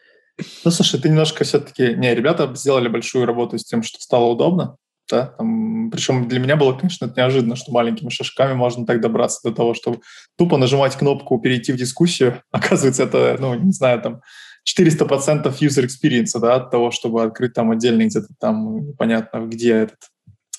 [0.65, 1.95] Ну, слушай, ты немножко все-таки...
[1.95, 4.77] Не, ребята сделали большую работу с тем, что стало удобно.
[5.11, 5.27] Да?
[5.39, 9.55] Там, причем для меня было, конечно, это неожиданно, что маленькими шажками можно так добраться до
[9.55, 10.01] того, чтобы
[10.37, 12.43] тупо нажимать кнопку «Перейти в дискуссию».
[12.51, 14.21] Оказывается, это, ну, не знаю, там
[14.67, 19.99] 400% user experience, да, от того, чтобы открыть там отдельный где-то там непонятно где этот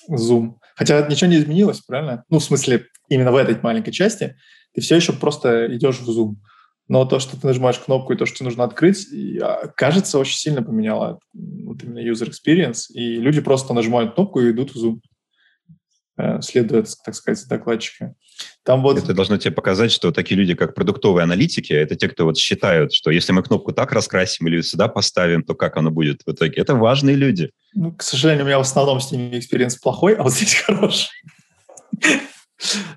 [0.09, 0.55] Zoom.
[0.75, 2.23] Хотя ничего не изменилось, правильно?
[2.29, 4.35] Ну, в смысле, именно в этой маленькой части
[4.73, 6.35] ты все еще просто идешь в Zoom.
[6.87, 9.07] Но то, что ты нажимаешь кнопку и то, что тебе нужно открыть,
[9.41, 12.91] а, кажется, очень сильно поменяло вот именно user experience.
[12.93, 14.99] И люди просто нажимают кнопку и идут в Zoom.
[16.17, 18.15] Э, следует, так сказать, за докладчиками.
[18.65, 18.97] Там вот...
[18.97, 22.93] Это должно тебе показать, что такие люди, как продуктовые аналитики, это те, кто вот считают,
[22.93, 26.61] что если мы кнопку так раскрасим или сюда поставим, то как оно будет в итоге?
[26.61, 27.51] Это важные люди.
[27.75, 31.09] Ну, к сожалению, у меня в основном с ними experience плохой, а вот здесь хороший.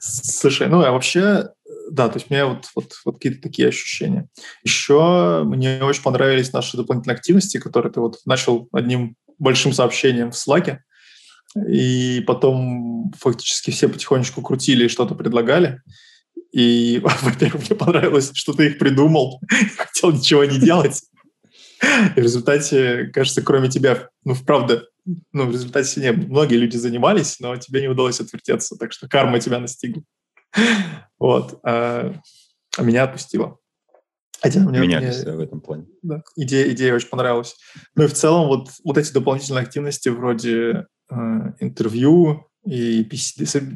[0.01, 1.51] Слушай, ну, а вообще,
[1.91, 4.27] да, то есть у меня вот, вот, вот какие-то такие ощущения.
[4.65, 10.35] Еще мне очень понравились наши дополнительные активности, которые ты вот начал одним большим сообщением в
[10.35, 10.79] Slack.
[11.57, 15.81] И потом фактически все потихонечку крутили и что-то предлагали.
[16.53, 19.41] И, во-первых, мне понравилось, что ты их придумал,
[19.77, 21.03] хотел ничего не делать.
[22.17, 24.85] И в результате, кажется, кроме тебя, ну, правда,
[25.33, 29.39] ну, в результате не, многие люди занимались, но тебе не удалось отвертеться, так что карма
[29.41, 30.03] тебя настигла.
[31.19, 31.61] Вот.
[31.63, 32.15] А,
[32.77, 33.59] а меня отпустила.
[34.41, 35.87] Хотя мне, Менялись мне, в этом плане.
[36.03, 37.57] Да, идея, идея очень понравилась.
[37.97, 43.09] Ну и в целом вот, вот эти дополнительные активности вроде интервью и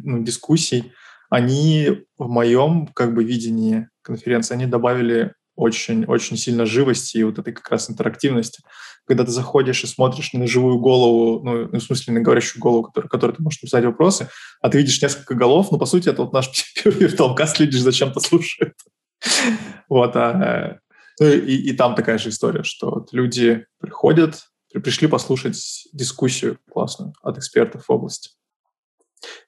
[0.04, 0.92] ну, дискуссий,
[1.30, 7.52] они в моем как бы видении конференции, они добавили очень-очень сильно живости и вот этой
[7.52, 8.62] как раз интерактивности.
[9.06, 12.84] Когда ты заходишь и смотришь не на живую голову, ну, в смысле, на говорящую голову,
[12.84, 14.28] которой, которой ты можешь написать вопросы,
[14.60, 16.50] а ты видишь несколько голов, ну, по сути, это вот наш
[16.84, 18.74] виртуалкаст, люди зачем-то слушают.
[19.88, 20.78] Вот, а,
[21.20, 24.40] ну, и, и там такая же история, что вот люди приходят,
[24.78, 28.30] пришли послушать дискуссию классную от экспертов в области.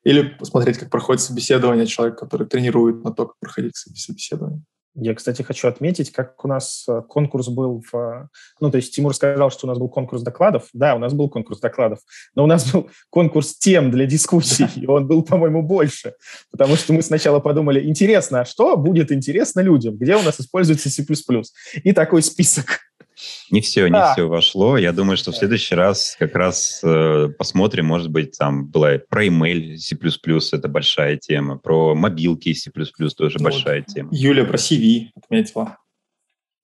[0.04, 4.62] Или посмотреть, как проходит собеседование человек, который тренирует на то, как проходить собеседование.
[4.96, 8.28] Я, кстати, хочу отметить, как у нас э, конкурс был в...
[8.60, 10.68] Ну, то есть Тимур сказал, что у нас был конкурс докладов.
[10.72, 11.98] Да, у нас был конкурс докладов,
[12.36, 16.14] но у нас был конкурс тем для дискуссий, и он был, по-моему, больше.
[16.52, 19.96] Потому что мы сначала подумали, интересно, а что будет интересно людям?
[19.96, 21.04] Где у нас используется C++?
[21.82, 22.78] И такой список.
[23.50, 24.76] Не все, не все вошло.
[24.76, 29.26] Я думаю, что в следующий раз как раз э, посмотрим, может быть, там была про
[29.26, 29.96] email C++,
[30.56, 34.10] это большая тема, про мобилки C++ тоже ну, большая тема.
[34.12, 35.78] Юля про CV отметила.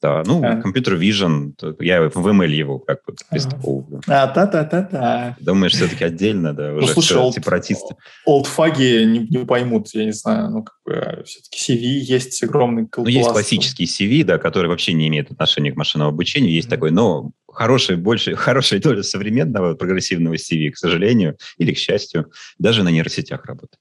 [0.02, 0.56] Да, ну, а.
[0.56, 4.00] компьютер Vision, я в email его как бы пристыковываю.
[4.06, 5.36] А, та-та-та-та.
[5.40, 7.96] Думаешь, все-таки отдельно, да, ну, уже ну, слушай, сепаратисты.
[8.24, 12.88] Олдфаги не, не поймут, я не знаю, ну, как бы, а, все-таки CV есть огромный
[12.96, 16.70] Ну, есть классический CV, да, который вообще не имеет отношения к машинному обучению, есть mm-hmm.
[16.70, 22.82] такой, но хороший, больше, хорошая доля современного прогрессивного CV, к сожалению, или к счастью, даже
[22.82, 23.80] на нейросетях работает.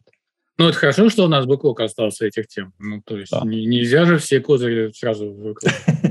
[0.59, 2.73] Ну, это хорошо, что у нас бэклог остался этих тем.
[2.79, 3.43] Ну, то есть да.
[3.45, 5.85] не, нельзя же все козыри сразу выкладывать.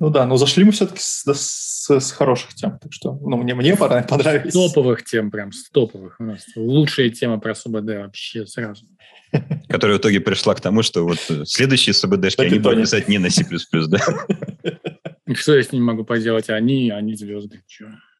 [0.00, 3.54] Ну да, но зашли мы все-таки с, с, с хороших тем, так что ну, мне,
[3.54, 4.54] мне понравились.
[4.54, 6.16] Топовых тем прям, с топовых.
[6.18, 8.86] У нас лучшая тема про СУБД вообще сразу.
[9.68, 13.28] Которая в итоге пришла к тому, что вот следующие СУБДшки, они будут писать не на
[13.28, 13.46] C++,
[13.88, 13.98] да?
[15.34, 16.48] Что я с ними могу поделать?
[16.48, 17.62] Они, они звезды.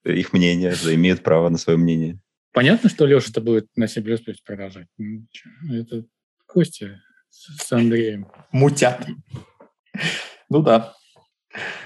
[0.04, 2.20] Их мнение, имеют право на свое мнение.
[2.52, 4.02] Понятно, что Леша-то будет на C++
[4.44, 4.86] продолжать.
[4.98, 5.24] Ну,
[5.72, 6.04] это
[6.46, 8.26] Костя с Андреем.
[8.52, 9.06] Мутят.
[10.50, 10.94] Ну да.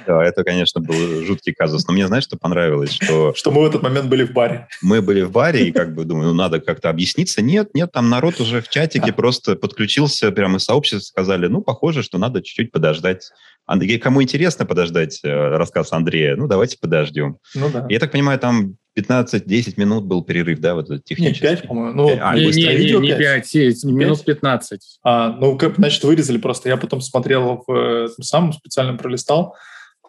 [0.07, 1.87] Да, это, конечно, был жуткий казус.
[1.87, 2.92] Но мне, знаешь, что понравилось?
[2.92, 4.68] Что, что мы в этот момент были в баре.
[4.83, 7.40] Мы были в баре, и как бы думаю, ну, надо как-то объясниться.
[7.40, 12.03] Нет, нет, там народ уже в чатике просто подключился, прямо из сообщества сказали, ну, похоже,
[12.03, 13.31] что надо чуть-чуть подождать.
[13.66, 17.38] Андрей, кому интересно подождать э, рассказ Андрея, ну, давайте подождем.
[17.55, 17.87] Ну, да.
[17.88, 21.46] Я так понимаю, там 15-10 минут был перерыв, да, вот этот технический?
[21.46, 21.92] Нет, 5, по-моему.
[21.94, 24.98] Ну, а, не, не, не, не 5, 5, минут 15.
[25.03, 26.68] А, ну, как, значит, вырезали просто.
[26.68, 29.57] Я потом смотрел, в, э, сам специально пролистал,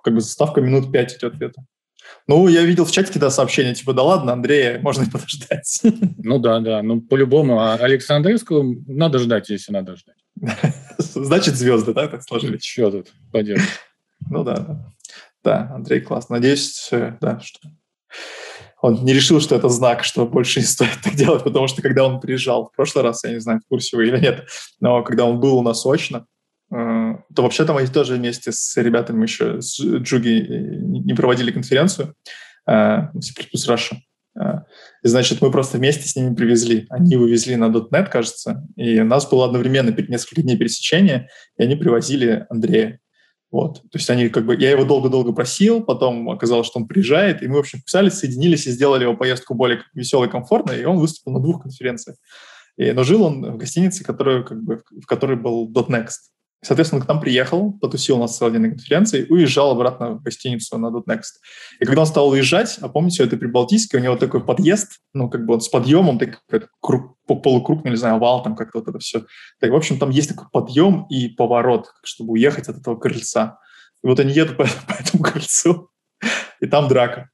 [0.04, 1.64] как бы заставка минут 5 идет где-то.
[2.28, 5.82] Ну, я видел в чате когда сообщение, типа, да ладно, Андрея, можно и подождать.
[6.18, 7.60] Ну да, да, ну по-любому.
[7.60, 10.25] А Александревскую надо ждать, если надо ждать.
[10.98, 12.64] Значит, звезды, да, так сложились?
[12.64, 13.62] Что тут поделать?
[14.30, 14.92] Ну да, да.
[15.44, 16.30] Да, Андрей класс.
[16.30, 17.60] Надеюсь, э, да, что
[18.82, 22.06] он не решил, что это знак, что больше не стоит так делать, потому что когда
[22.06, 24.48] он приезжал в прошлый раз, я не знаю, в курсе вы или нет,
[24.80, 26.26] но когда он был у нас очно,
[26.72, 26.76] э,
[27.36, 30.48] то вообще-то мы тоже вместе с ребятами еще с Джуги
[30.82, 32.16] не проводили конференцию
[32.68, 33.34] э, C++
[33.68, 33.98] Russia.
[34.40, 34.60] Э,
[35.04, 36.86] и, значит, мы просто вместе с ними привезли.
[36.90, 41.76] Они вывезли на .NET, кажется, и у нас было одновременно несколько дней пересечения, и они
[41.76, 43.00] привозили Андрея.
[43.52, 43.82] Вот.
[43.84, 44.56] То есть они как бы...
[44.56, 48.68] Я его долго-долго просил, потом оказалось, что он приезжает, и мы, в общем, писали, соединились
[48.68, 52.18] и сделали его поездку более веселой, комфортной, и он выступил на двух конференциях.
[52.76, 56.35] И, но жил он в гостинице, которую, как бы, в которой был .next.
[56.66, 60.80] Соответственно, к нам приехал, потусил у нас целый день на конференции уезжал обратно в гостиницу
[60.80, 61.38] на .next.
[61.80, 65.46] И когда он стал уезжать, а помните, это Прибалтийское, у него такой подъезд, ну, как
[65.46, 66.42] бы он с подъемом, так,
[66.82, 69.28] круг, полукруг, ну, не знаю, вал там как-то вот это все.
[69.60, 73.60] Так, в общем, там есть такой подъем и поворот, чтобы уехать от этого крыльца.
[74.04, 75.92] И вот они едут по, по этому крыльцу,
[76.60, 77.30] и там драка.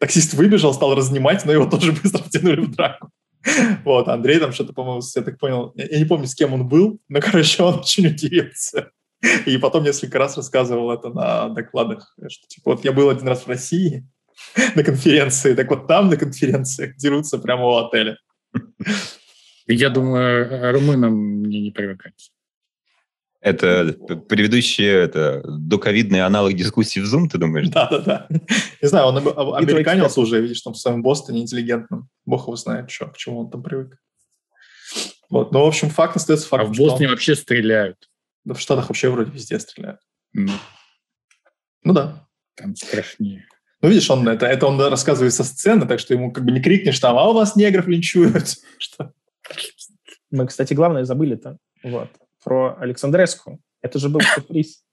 [0.00, 3.10] Таксист выбежал, стал разнимать, но его тоже быстро втянули в драку.
[3.84, 7.00] Вот, Андрей там что-то, по-моему, я так понял, я не помню, с кем он был,
[7.08, 8.90] но, короче, он очень удивился.
[9.46, 13.42] И потом несколько раз рассказывал это на докладах, что, типа, вот я был один раз
[13.42, 14.06] в России
[14.74, 18.18] на конференции, так вот там на конференциях дерутся прямо у отеля.
[19.66, 22.30] Я думаю, румынам мне не привыкать.
[23.46, 23.92] Это
[24.28, 27.68] предыдущий это, доковидный аналог дискуссии в Zoom, ты думаешь?
[27.68, 28.26] Да-да-да.
[28.28, 29.18] Не знаю, он
[29.54, 32.08] американился уже, видишь, там в своем Бостоне интеллигентном.
[32.24, 33.98] Бог его знает, что, к чему он там привык.
[35.30, 35.52] Вот.
[35.52, 36.70] Но, в общем, факт остается фактом.
[36.70, 37.12] А в Бостоне он...
[37.12, 38.10] вообще стреляют.
[38.44, 40.00] Да в Штатах вообще вроде везде стреляют.
[40.36, 40.50] Mm.
[41.84, 42.26] Ну да.
[42.56, 43.46] Там страшнее.
[43.80, 46.60] Ну, видишь, он это, это он рассказывает со сцены, так что ему как бы не
[46.60, 48.56] крикнешь там, а у вас негров линчуют.
[48.78, 49.12] Что?
[50.32, 51.58] Мы, кстати, главное забыли-то.
[51.84, 52.10] Вот
[52.46, 53.60] про Александреску.
[53.82, 54.84] Это же был сюрприз.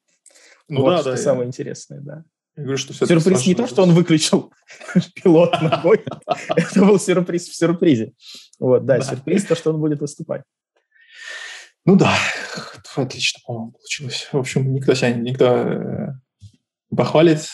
[0.67, 1.17] Ну вот, да, что да.
[1.17, 1.47] самое я...
[1.47, 2.23] интересное, да.
[2.57, 4.51] Я говорю, что сюрприз не то, что он выключил
[5.15, 6.03] пилот ногой.
[6.55, 8.13] Это был сюрприз в сюрпризе.
[8.59, 10.41] Вот, да, сюрприз то, что он будет выступать.
[11.85, 12.17] Ну да,
[12.95, 14.29] отлично, по-моему, получилось.
[14.31, 16.07] В общем, никто себя никто э,
[16.95, 17.49] похвалит,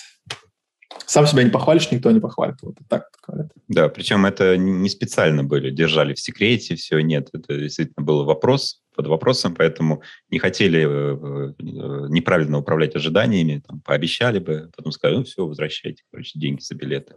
[1.08, 2.56] сам себя не похвалишь, никто не похвалит.
[2.62, 3.52] Вот так говорят.
[3.68, 8.79] Да, причем это не специально были, держали в секрете, все, нет, это действительно был вопрос
[9.00, 15.20] под вопросом, поэтому не хотели э, э, неправильно управлять ожиданиями, там, пообещали бы, потом сказали,
[15.20, 17.16] ну все, возвращайте, короче, деньги за билеты.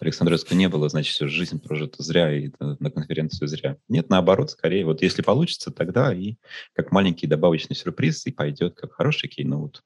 [0.00, 3.76] Александровска не было, значит, всю жизнь прожита зря и на конференцию зря.
[3.88, 6.36] Нет, наоборот, скорее, вот если получится, тогда и
[6.74, 9.82] как маленький добавочный сюрприз и пойдет как хороший кейноут.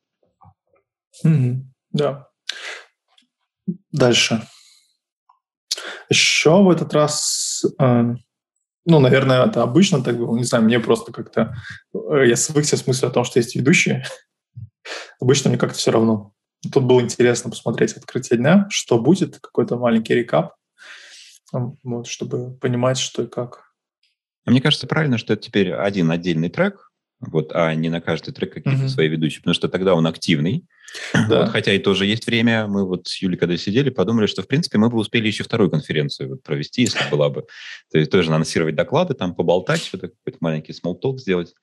[1.24, 1.62] Mm-hmm.
[1.93, 2.28] Да.
[3.93, 4.43] Дальше.
[6.11, 8.14] Еще в этот раз, э,
[8.87, 11.55] ну, наверное, это обычно так было, не знаю, мне просто как-то,
[11.95, 14.05] э, я свыкся с мыслью о том, что есть ведущие.
[15.20, 16.33] обычно мне как-то все равно.
[16.72, 20.55] Тут было интересно посмотреть открытие дня, что будет, какой-то маленький рекап,
[21.53, 23.72] вот, чтобы понимать, что и как.
[24.47, 28.55] Мне кажется, правильно, что это теперь один отдельный трек, вот, а не на каждый трек
[28.55, 28.89] какие-то mm-hmm.
[28.89, 30.66] свои ведущие, потому что тогда он активный.
[31.28, 31.42] Да.
[31.42, 32.66] Вот, хотя и тоже есть время.
[32.66, 35.70] Мы вот с Юлей, когда сидели, подумали, что, в принципе, мы бы успели еще вторую
[35.70, 37.46] конференцию вот провести, если была бы.
[37.90, 41.55] То есть тоже анонсировать доклады, там поболтать, что-то, какой-то маленький смолток сделать.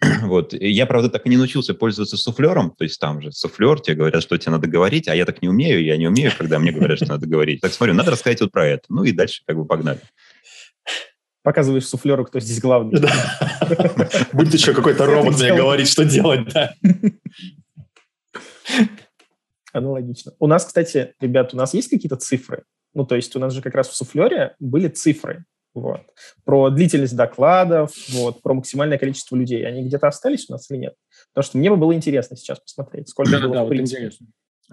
[0.22, 0.52] Вот.
[0.52, 4.20] Я, правда, так и не научился пользоваться суфлером, то есть там же суфлер, тебе говорят,
[4.20, 6.98] что тебе надо говорить, а я так не умею, я не умею, когда мне говорят,
[6.98, 7.60] что надо говорить.
[7.60, 8.82] Так смотрю, надо рассказать вот про это.
[8.88, 10.00] Ну и дальше как бы погнали
[11.42, 13.00] показываешь суфлеру, кто здесь главный.
[14.32, 16.72] Будет еще какой-то робот мне говорить, что делать, да.
[19.72, 20.32] Аналогично.
[20.38, 22.64] У нас, кстати, ребят, у нас есть какие-то цифры?
[22.94, 25.44] Ну, то есть у нас же как раз в суфлере были цифры.
[25.74, 26.02] Вот.
[26.44, 29.66] Про длительность докладов, вот, про максимальное количество людей.
[29.66, 30.94] Они где-то остались у нас или нет?
[31.32, 34.10] Потому что мне бы было интересно сейчас посмотреть, сколько было да, в принципе.
[34.10, 34.28] Вот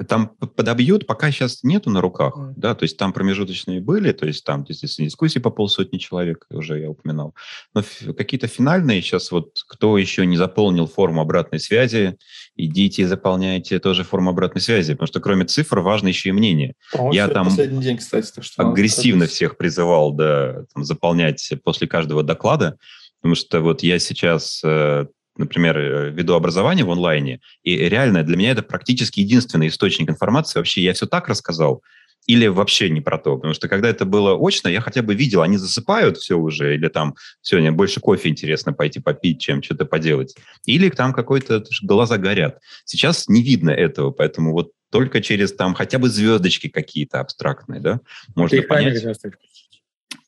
[0.07, 2.53] там подобьют, пока сейчас нету на руках, mm.
[2.55, 6.79] да, то есть там промежуточные были, то есть там, естественно, дискуссии по полсотни человек, уже
[6.79, 7.35] я упоминал.
[7.73, 7.83] Но
[8.17, 12.17] какие-то финальные сейчас вот, кто еще не заполнил форму обратной связи,
[12.55, 16.75] идите и заполняйте тоже форму обратной связи, потому что кроме цифр важно еще и мнение.
[17.11, 22.77] Я там день, кстати, так что агрессивно всех призывал, да, там, заполнять после каждого доклада,
[23.21, 25.07] потому что вот я сейчас э,
[25.39, 30.59] например, э, веду образование в онлайне, и реально для меня это практически единственный источник информации.
[30.59, 31.81] Вообще я все так рассказал,
[32.27, 33.35] или вообще не про то.
[33.37, 36.87] Потому что когда это было очно, я хотя бы видел, они засыпают все уже, или
[36.87, 40.35] там сегодня больше кофе интересно пойти попить, чем что-то поделать.
[40.65, 42.59] Или там какой-то глаза горят.
[42.85, 47.99] Сейчас не видно этого, поэтому вот только через там хотя бы звездочки какие-то абстрактные, да,
[48.35, 49.03] можно понять.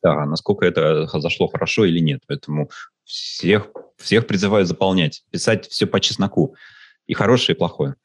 [0.02, 2.22] Да, насколько это зашло хорошо или нет.
[2.26, 2.70] Поэтому
[3.04, 6.54] всех, всех призываю заполнять, писать все по чесноку.
[7.06, 7.96] И хорошее, и плохое.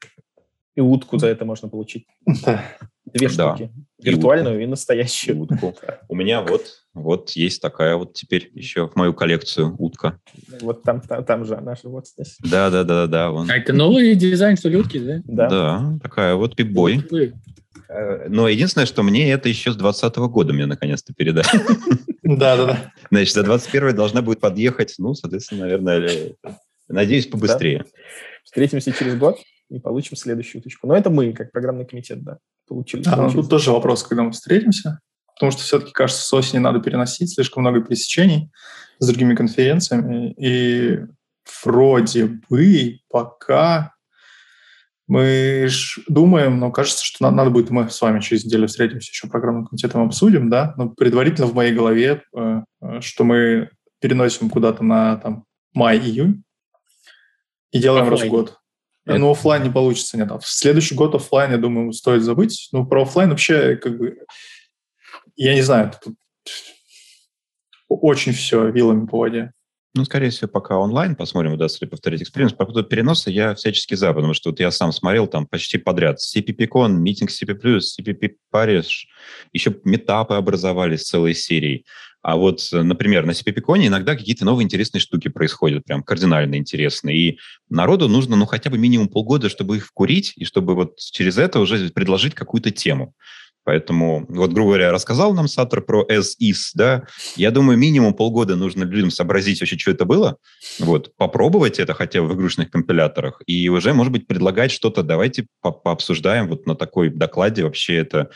[0.74, 2.06] И утку за это можно получить.
[2.24, 3.56] Две да.
[3.56, 3.72] штуки.
[4.00, 5.36] Виртуальную и, и настоящую.
[5.36, 5.74] И утку.
[6.08, 10.20] У меня вот, вот есть такая вот теперь еще в мою коллекцию утка.
[10.60, 12.36] Вот там, там, там же она же вот здесь.
[12.40, 13.30] Да, да, да, да.
[13.30, 13.50] Вон.
[13.50, 15.20] А это новый дизайн, что ли, утки, да?
[15.24, 15.48] Да.
[15.48, 17.02] Да, такая вот пип-бой.
[17.88, 21.46] Э, но единственное, что мне это еще с 2020 года мне наконец-то передали.
[22.36, 22.92] Да, да, да.
[23.10, 26.34] Значит, за 21 должна будет подъехать, ну, соответственно, наверное,
[26.86, 27.86] надеюсь, побыстрее.
[28.44, 29.38] Встретимся через год
[29.70, 30.86] и получим следующую точку.
[30.86, 33.02] Но это мы, как программный комитет, да, получили.
[33.06, 35.00] А, ну, тут тоже вопрос, когда мы встретимся.
[35.34, 38.50] Потому что все-таки, кажется, с осени надо переносить, слишком много пересечений
[38.98, 40.34] с другими конференциями.
[40.36, 40.98] И
[41.64, 43.94] вроде бы пока
[45.08, 45.68] мы
[46.06, 49.66] думаем, но кажется, что надо, надо будет, мы с вами через неделю встретимся, еще программным
[49.66, 55.16] комитетом обсудим, да, но предварительно в моей голове, э, э, что мы переносим куда-то на
[55.16, 56.44] там май-июнь
[57.72, 58.20] и делаем оффлайн.
[58.20, 58.58] раз в год.
[59.06, 59.18] Это...
[59.18, 60.30] Ну, офлайн не получится, нет.
[60.30, 62.68] А в следующий год офлайн, я думаю, стоит забыть.
[62.72, 64.18] Ну, про офлайн вообще, как бы,
[65.36, 66.14] я не знаю, тут
[67.88, 69.52] очень все вилами по воде.
[69.98, 72.56] Ну, скорее всего, пока онлайн посмотрим, удастся ли повторить эксперимент.
[72.56, 76.20] По поводу переноса я всячески за, потому что вот я сам смотрел там почти подряд.
[76.20, 79.08] CPP-Con, митинг CP+, CPP Париж,
[79.52, 81.84] еще метапы образовались целой серией.
[82.22, 87.16] А вот, например, на CPP-Con иногда какие-то новые интересные штуки происходят, прям кардинально интересные.
[87.18, 87.38] И
[87.68, 91.58] народу нужно, ну, хотя бы минимум полгода, чтобы их вкурить, и чтобы вот через это
[91.58, 93.14] уже предложить какую-то тему.
[93.68, 97.02] Поэтому, вот, грубо говоря, рассказал нам Саттер про as-is, да,
[97.36, 100.38] я думаю, минимум полгода нужно людям сообразить вообще, что это было,
[100.78, 105.48] вот, попробовать это хотя бы в игрушечных компиляторах, и уже, может быть, предлагать что-то, давайте
[105.60, 108.30] по пообсуждаем вот на такой докладе вообще это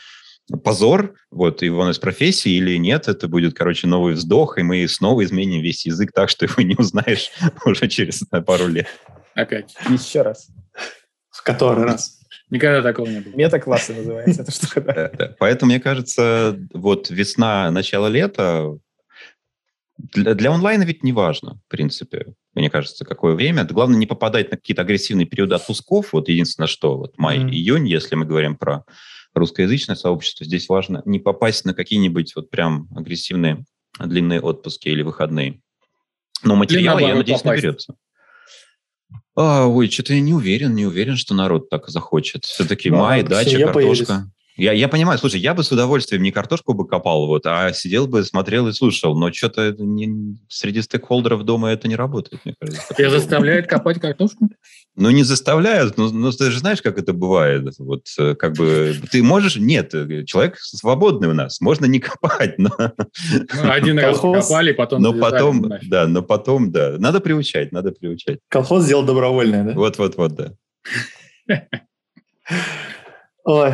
[0.63, 5.23] позор, вот, его из профессии или нет, это будет, короче, новый вздох, и мы снова
[5.23, 7.31] изменим весь язык так, что его не узнаешь
[7.65, 8.87] уже через пару лет.
[9.33, 9.73] Опять.
[9.89, 10.49] Еще раз.
[11.31, 12.19] В который раз?
[12.53, 13.35] Никогда такого не было.
[13.35, 15.35] Мета-классы называется эта штука.
[15.39, 18.77] Поэтому, мне кажется, вот весна, начало лета
[19.97, 23.63] для, для онлайна ведь не важно, в принципе, мне кажется, какое время.
[23.63, 26.13] Главное не попадать на какие-то агрессивные периоды отпусков.
[26.13, 28.85] Вот единственное, что вот май-июнь, если мы говорим про
[29.33, 33.65] русскоязычное сообщество, здесь важно не попасть на какие-нибудь вот прям агрессивные
[33.99, 35.59] длинные отпуски или выходные.
[36.43, 37.63] Но материал, я надеюсь, попасть.
[37.63, 37.95] наберется.
[39.35, 42.45] А, ой, что-то я не уверен, не уверен, что народ так захочет.
[42.45, 43.73] Все-таки май, дача, картошка.
[43.73, 44.33] Появились.
[44.55, 48.05] Я, я понимаю, слушай, я бы с удовольствием не картошку бы копал, вот, а сидел
[48.05, 52.93] бы, смотрел и слушал, но что-то не, среди стейкхолдеров дома это не работает, мне кажется.
[52.95, 54.49] Тебя заставляют копать картошку?
[54.95, 57.73] Ну, не заставляют, но, но ты же знаешь, как это бывает.
[57.79, 59.55] Вот, э, как бы, ты можешь...
[59.55, 62.69] Нет, э, человек свободный у нас, можно не копать, но...
[62.77, 65.01] Ну, один раз копали, потом...
[65.01, 66.97] Но потом, да, но потом, да.
[66.99, 68.37] Надо приучать, надо приучать.
[68.49, 69.73] Колхоз сделал добровольное, да?
[69.73, 70.53] Вот-вот-вот, да.
[73.45, 73.73] Ой,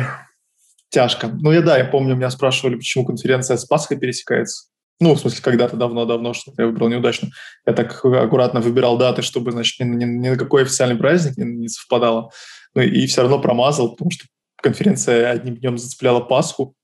[0.90, 1.28] тяжко.
[1.28, 4.68] Ну, я да, я помню, меня спрашивали, почему конференция с Пасхой пересекается.
[5.00, 7.30] Ну, в смысле, когда-то давно-давно что-то я выбрал неудачно.
[7.66, 11.44] Я так аккуратно выбирал даты, чтобы, значит, ни, ни, ни на какой официальный праздник не,
[11.44, 12.30] не совпадало.
[12.74, 14.26] Ну, и все равно промазал, потому что
[14.56, 16.74] конференция одним днем зацепляла Пасху.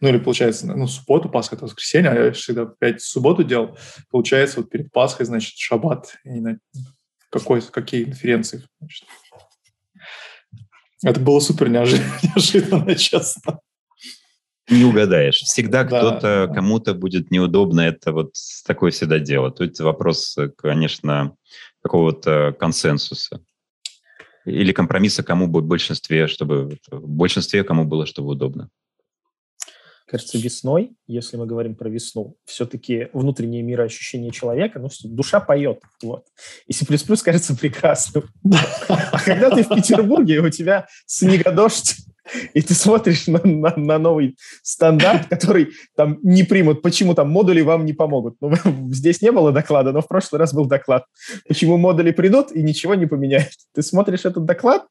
[0.00, 3.78] Ну, или, получается, ну, субботу, Пасха– это воскресенье, а я всегда опять субботу делал.
[4.10, 6.16] Получается, вот перед Пасхой, значит, шаббат.
[6.24, 6.58] И на
[7.30, 9.04] какой, какие конференции, значит.
[11.02, 13.60] Это было супер неожиданно, честно.
[14.68, 15.36] Не угадаешь.
[15.36, 18.32] Всегда да, кто-то, кому-то будет неудобно это вот
[18.66, 19.50] такое всегда дело.
[19.50, 21.36] Тут вопрос, конечно,
[21.82, 23.40] какого-то консенсуса.
[24.44, 28.70] Или компромисса, кому будет в большинстве, чтобы в большинстве кому было, чтобы удобно
[30.06, 36.26] кажется, весной, если мы говорим про весну, все-таки внутреннее мироощущение человека, ну, душа поет, вот.
[36.66, 36.86] И C++
[37.24, 38.24] кажется прекрасным.
[38.88, 41.96] А когда ты в Петербурге, у тебя снегодождь,
[42.54, 47.60] и ты смотришь на, на, на новый стандарт, который там не примут, почему там модули
[47.60, 48.36] вам не помогут.
[48.40, 48.52] Ну,
[48.92, 51.04] здесь не было доклада, но в прошлый раз был доклад.
[51.48, 53.52] Почему модули придут и ничего не поменяют.
[53.74, 54.86] Ты смотришь этот доклад,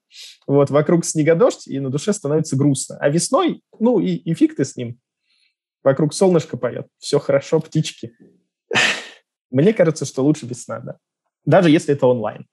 [0.48, 2.98] вот, вокруг снегодождь, и на душе становится грустно.
[3.00, 4.98] А весной, ну, и, и фиг ты с ним
[5.86, 8.18] вокруг солнышко поет, все хорошо, птички.
[9.52, 10.98] Мне кажется, что лучше весна, да.
[11.46, 12.48] Даже если это онлайн.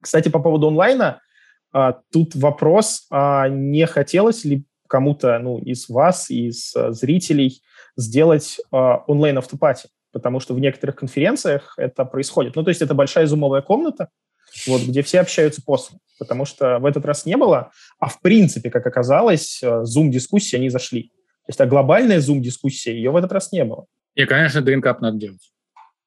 [0.00, 1.22] Кстати, по поводу онлайна,
[1.72, 7.62] а, тут вопрос, а не хотелось ли кому-то ну, из вас, из а, зрителей
[7.96, 9.88] сделать а, онлайн автопати?
[10.12, 12.54] Потому что в некоторых конференциях это происходит.
[12.54, 14.10] Ну, то есть это большая зумовая комната,
[14.66, 15.98] вот, где все общаются после.
[16.18, 21.10] Потому что в этот раз не было, а в принципе, как оказалось, зум-дискуссии они зашли.
[21.46, 23.86] То есть, а глобальная Zoom-дискуссия, ее в этот раз не было.
[24.14, 25.50] И, конечно, дринкап надо делать.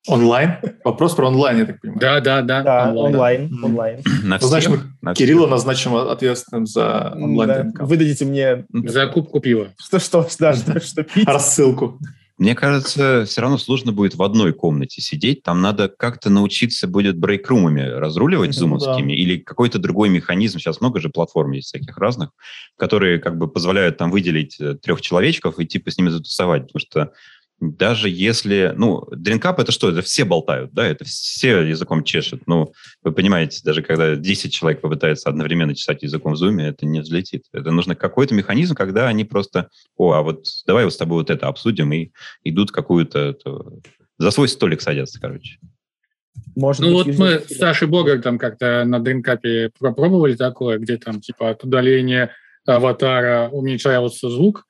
[0.07, 0.53] Онлайн?
[0.85, 1.99] Вопрос про онлайн, я так понимаю.
[1.99, 2.63] Да, да, да.
[2.63, 3.51] Да, онлайн.
[3.61, 4.01] онлайн.
[4.23, 7.85] На ну, значит, мы на Кирилла назначим ответственным за онлайн да.
[7.85, 8.65] Выдадите мне...
[8.71, 9.67] Закупку пива.
[9.77, 11.27] Что, что, да, что, что пить.
[11.27, 11.99] Рассылку.
[12.37, 15.41] Мне кажется, все равно сложно будет в одной комнате сидеть.
[15.41, 19.15] Там надо как-то научиться будет брейкрумами разруливать зумовскими да.
[19.15, 20.59] или какой-то другой механизм.
[20.59, 22.29] Сейчас много же платформ есть всяких разных,
[22.77, 26.67] которые как бы позволяют там выделить э, трех человечков и типа с ними затусовать.
[26.67, 27.11] Потому что
[27.59, 29.89] даже если, ну, дринкап это что?
[29.89, 32.43] Это все болтают, да, это все языком чешут.
[32.45, 32.71] Ну,
[33.03, 37.45] вы понимаете, даже когда 10 человек попытается одновременно чесать языком в зуме, это не взлетит.
[37.51, 41.31] Это нужно какой-то механизм, когда они просто, о, а вот давай вот с тобой вот
[41.31, 42.11] это обсудим, и
[42.43, 43.35] идут какую-то,
[44.19, 45.57] за свой столик садятся, короче.
[46.55, 50.97] Может ну быть, вот мы с Сашей Богом там как-то на дринкапе попробовали такое, где
[50.97, 52.31] там типа от удаления
[52.65, 54.65] аватара уменьшался звук,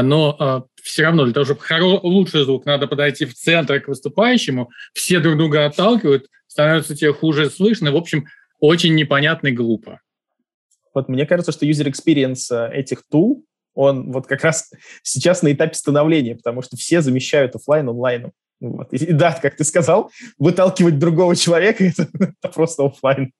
[0.00, 3.88] но а, все равно для того, чтобы хоро- лучший звук, надо подойти в центр к
[3.88, 8.24] выступающему, все друг друга отталкивают, становится тебе хуже слышно, в общем,
[8.58, 10.00] очень непонятно и глупо.
[10.94, 14.70] Вот мне кажется, что user experience э, этих тул, он вот как раз
[15.02, 18.32] сейчас на этапе становления, потому что все замещают офлайн онлайном.
[18.60, 18.92] Вот.
[18.92, 23.32] И, да, как ты сказал, выталкивать другого человека это, это просто офлайн.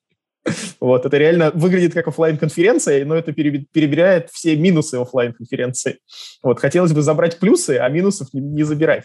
[0.81, 6.01] Вот, это реально выглядит как офлайн конференция но это перебирает все минусы офлайн конференции
[6.43, 9.05] Вот, хотелось бы забрать плюсы, а минусов не, не забирать.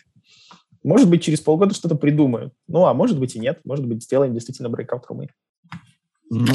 [0.84, 2.54] Может быть, через полгода что-то придумаю.
[2.68, 3.60] Ну, а может быть и нет.
[3.66, 5.28] Может быть, сделаем действительно breakout румы.
[6.30, 6.46] Ну,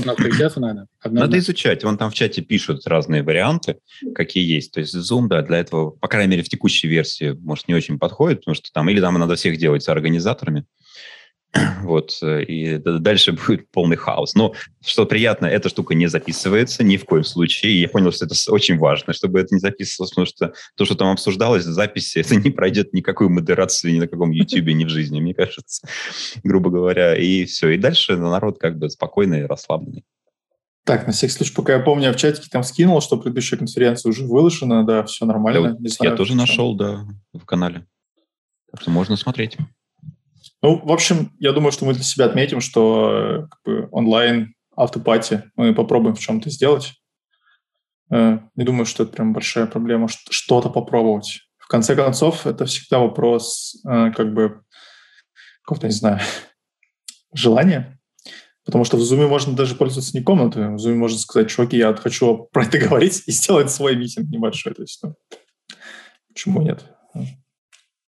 [0.61, 0.87] надо.
[1.05, 1.83] Надо изучать.
[1.83, 3.79] Вон там в чате пишут разные варианты,
[4.15, 4.73] какие есть.
[4.73, 7.99] То есть Zoom, да, для этого, по крайней мере, в текущей версии, может, не очень
[7.99, 10.67] подходит, потому что там или там надо всех делать с организаторами,
[11.83, 14.35] Вот, э, и дальше будет полный хаос.
[14.35, 17.73] Но что приятно, эта штука не записывается ни в коем случае.
[17.73, 20.95] И я понял, что это очень важно, чтобы это не записывалось, потому что то, что
[20.95, 24.89] там обсуждалось в записи, это не пройдет никакую модерацию ни на каком YouTube ни в
[24.89, 25.87] жизни, мне кажется,
[26.43, 27.17] грубо говоря.
[27.17, 27.71] И все.
[27.71, 30.05] И дальше народ как бы спокойный и расслабленный.
[30.85, 34.11] Так, на всякий случай, пока я помню, я в чатике там скинул, что предыдущая конференция
[34.11, 35.77] уже выложена, да, все нормально.
[35.79, 37.87] Я, знаю, я тоже нашел, да, в канале.
[38.73, 39.57] Так что можно смотреть.
[40.63, 45.51] Ну, в общем, я думаю, что мы для себя отметим, что как бы, онлайн автопати
[45.57, 46.95] мы попробуем в чем-то сделать.
[48.11, 51.41] Э, не думаю, что это прям большая проблема что-то попробовать.
[51.59, 54.63] В конце концов, это всегда вопрос э, как бы
[55.63, 56.21] какого-то, не знаю,
[57.35, 57.99] желание,
[58.65, 61.93] потому что в Zoom можно даже пользоваться не комнатой, в Zoom можно сказать, чуваки, я
[61.95, 64.75] хочу про это говорить и сделать свой митинг небольшой.
[64.75, 65.17] То есть, ну,
[66.29, 66.85] почему нет?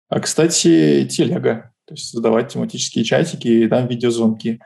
[0.09, 1.70] А, кстати, телега.
[1.91, 4.61] То есть создавать тематические чатики и там видеозвонки.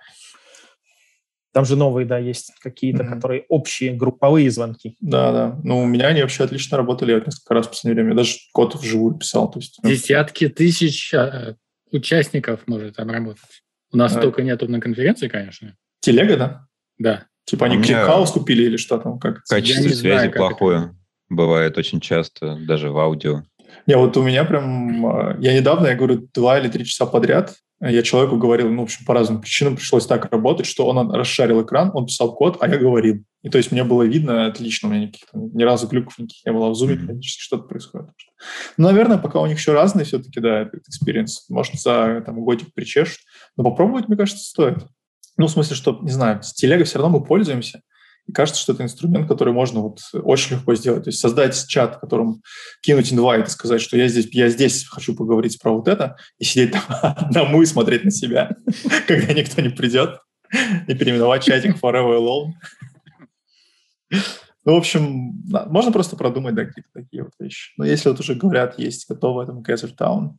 [1.53, 3.09] Там же новые, да, есть какие-то, mm-hmm.
[3.09, 4.95] которые общие, групповые звонки.
[4.99, 5.59] Да, да.
[5.63, 7.13] Ну, у меня они вообще отлично работали.
[7.13, 8.11] Я несколько раз в последнее время.
[8.11, 9.49] Я даже код вживую писал.
[9.49, 11.55] То есть, ну, Десятки тысяч а,
[11.91, 13.63] участников может там работать.
[13.91, 14.21] У нас а.
[14.21, 15.75] только нету на конференции, конечно.
[16.01, 16.67] Телега, да?
[16.99, 17.25] Да.
[17.45, 19.17] Типа они ClickHouse купили или что там?
[19.17, 19.43] Как?
[19.45, 20.77] Качество связи знаю, плохое.
[20.77, 20.95] Это.
[21.29, 23.41] Бывает очень часто, даже в аудио.
[23.87, 25.05] Не, вот у меня прям...
[25.05, 28.83] А, я недавно, я говорю, два или три часа подряд я человеку говорил, ну, в
[28.85, 32.69] общем, по разным причинам пришлось так работать, что он расшарил экран, он писал код, а
[32.69, 33.23] я говорил.
[33.43, 36.51] И то есть мне было видно отлично, у меня никаких, ни разу глюков никаких не
[36.53, 38.09] было, в зуме периодически что-то происходит.
[38.77, 41.49] Ну, наверное, пока у них еще разные все-таки, да, этот experience.
[41.49, 43.19] Может, за там, годик причешут.
[43.57, 44.87] Но попробовать, мне кажется, стоит.
[45.37, 47.81] Ну, в смысле, что, не знаю, с телегой все равно мы пользуемся.
[48.27, 51.03] И кажется, что это инструмент, который можно вот очень легко сделать.
[51.03, 52.41] То есть создать чат, в котором
[52.81, 56.43] кинуть инвайт и сказать, что я здесь, я здесь хочу поговорить про вот это, и
[56.43, 58.55] сидеть там одному и смотреть на себя,
[59.07, 60.19] когда никто не придет,
[60.87, 62.51] и переименовать чатик Forever Alone.
[64.65, 67.73] Ну, в общем, можно просто продумать, да, какие-то такие вот вещи.
[67.77, 70.37] Но если вот уже говорят, есть готовый там Gather Town,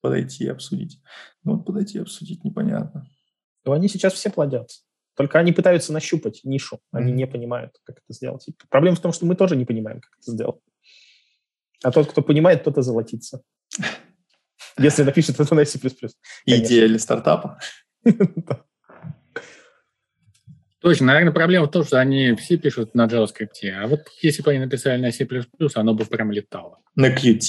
[0.00, 1.00] подойти и обсудить.
[1.44, 3.08] Ну, вот подойти и обсудить непонятно.
[3.64, 4.82] Ну, они сейчас все плодятся.
[5.16, 7.16] Только они пытаются нащупать нишу, они mm-hmm.
[7.16, 8.48] не понимают, как это сделать.
[8.48, 10.60] И проблема в том, что мы тоже не понимаем, как это сделать.
[11.82, 13.42] А тот, кто понимает, тот и золотится.
[14.78, 15.78] Если напишет это на C++.
[16.46, 17.60] Идея для стартапа.
[20.80, 24.50] Точно, наверное, проблема в том, что они все пишут на JavaScript, а вот если бы
[24.50, 25.26] они написали на C++,
[25.76, 26.80] оно бы прям летало.
[26.94, 27.40] На Qt.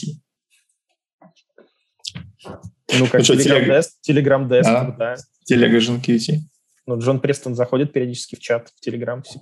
[2.98, 5.16] Ну, как ну, Telegram Desk, Telegram Desk, а, да.
[5.52, 6.40] Telegram Qt.
[6.88, 9.40] Ну, Джон Престон заходит периодически в чат в Telegram в C++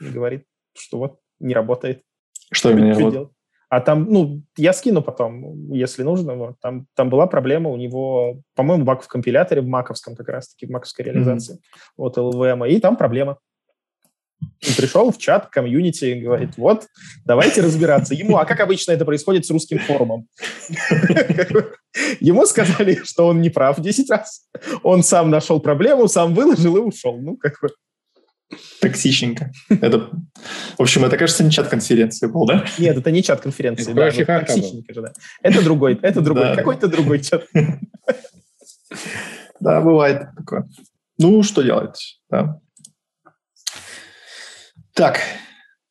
[0.00, 0.44] и говорит,
[0.76, 2.02] что вот не работает.
[2.52, 3.30] Что именно не работает?
[3.68, 6.34] А там, ну, я скину потом, если нужно.
[6.34, 10.66] Вот, там, там была проблема у него, по-моему, баг в компиляторе, в маковском как раз-таки,
[10.66, 11.92] в маковской реализации, mm-hmm.
[11.96, 13.38] вот LVM, и там проблема.
[14.60, 16.86] И пришел в чат комьюнити и говорит, вот,
[17.24, 18.14] давайте разбираться.
[18.14, 20.28] Ему, а как обычно это происходит с русским форумом?
[22.20, 24.46] Ему сказали, что он не прав 10 раз.
[24.82, 27.18] Он сам нашел проблему, сам выложил и ушел.
[27.18, 27.70] Ну, как бы...
[28.80, 29.50] Токсичненько.
[29.68, 30.10] Это,
[30.76, 32.64] в общем, это, кажется, не чат конференции был, да?
[32.78, 33.92] Нет, это не чат конференции.
[33.92, 35.12] Да, токсичненько же, да.
[35.42, 36.56] Это другой, это другой, да.
[36.56, 37.46] какой-то другой чат.
[39.60, 40.66] Да, бывает такое.
[41.18, 42.58] Ну, что делать, да.
[45.00, 45.18] Так,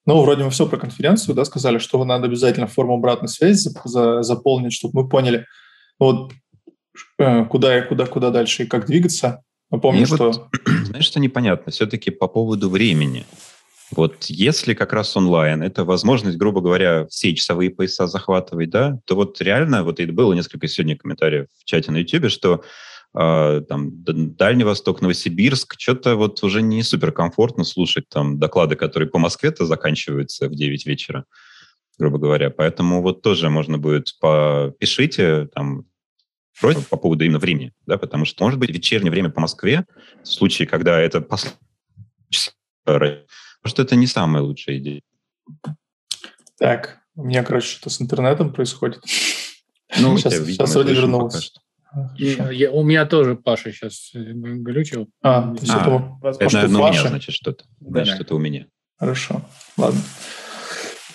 [0.05, 4.21] ну, вроде мы все про конференцию, да, сказали, что надо обязательно форму обратной связи за,
[4.21, 5.47] заполнить, чтобы мы поняли,
[5.99, 6.31] ну, вот,
[7.17, 9.41] э, куда и куда, куда дальше и как двигаться.
[9.71, 10.27] Напомню, что...
[10.27, 10.49] Вот,
[10.85, 11.71] знаешь, что непонятно?
[11.71, 13.25] Все-таки по поводу времени.
[13.89, 19.15] Вот если как раз онлайн, это возможность, грубо говоря, все часовые пояса захватывать, да, то
[19.15, 22.61] вот реально, вот это было несколько сегодня комментариев в чате на YouTube, что
[23.13, 29.19] там Дальний Восток, Новосибирск, что-то вот уже не супер комфортно слушать там доклады, которые по
[29.19, 31.25] Москве-то заканчиваются в 9 вечера,
[31.97, 32.49] грубо говоря.
[32.49, 35.85] Поэтому вот тоже можно будет попишите там
[36.59, 39.85] просьба по поводу именно времени, да, потому что, может быть, вечернее время по Москве,
[40.23, 41.25] в случае, когда это
[43.63, 45.01] может, это не самая лучшая идея.
[46.57, 49.01] Так, у меня, короче, что-то с интернетом происходит.
[49.99, 50.93] Ну, сейчас, сейчас вроде
[51.93, 52.51] вернулся.
[52.51, 55.09] Я, у меня тоже Паша сейчас э, глючил.
[55.21, 57.65] А, то есть а, это, это наверное, у меня, значит, что-то.
[57.79, 58.23] Значит, да.
[58.23, 58.65] это у меня.
[58.97, 59.41] Хорошо,
[59.77, 60.01] ладно.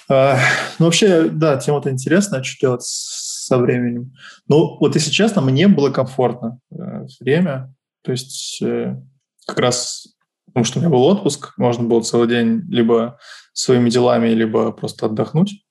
[0.09, 0.39] А,
[0.79, 4.13] ну, вообще, да, тема-то интересная, что делать со временем.
[4.49, 7.75] Ну, вот если честно, мне было комфортно э, время.
[8.03, 8.97] То есть э,
[9.47, 10.15] как раз
[10.55, 13.19] потому что у меня был отпуск, можно было целый день либо
[13.53, 15.65] своими делами, либо просто отдохнуть.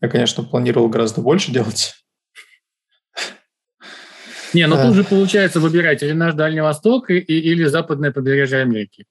[0.00, 1.94] Я, конечно, планировал гораздо больше делать,
[4.56, 9.04] не, ну тут же получается выбирать или наш Дальний Восток, и, или западное побережье Америки.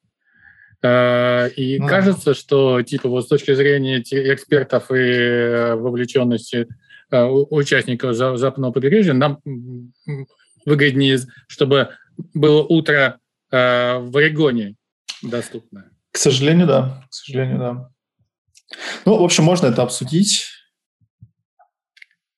[0.81, 1.87] Э, и ну.
[1.87, 6.67] кажется, что типа вот с точки зрения экспертов и э, вовлеченности
[7.11, 9.39] э, участников западного побережья нам
[10.65, 11.89] выгоднее, чтобы
[12.33, 13.19] было утро
[13.51, 14.75] в Орегоне
[15.21, 15.91] доступно.
[16.11, 17.03] К сожалению, да.
[17.09, 17.89] К сожалению, да.
[19.05, 20.54] Ну, в общем, можно это обсудить.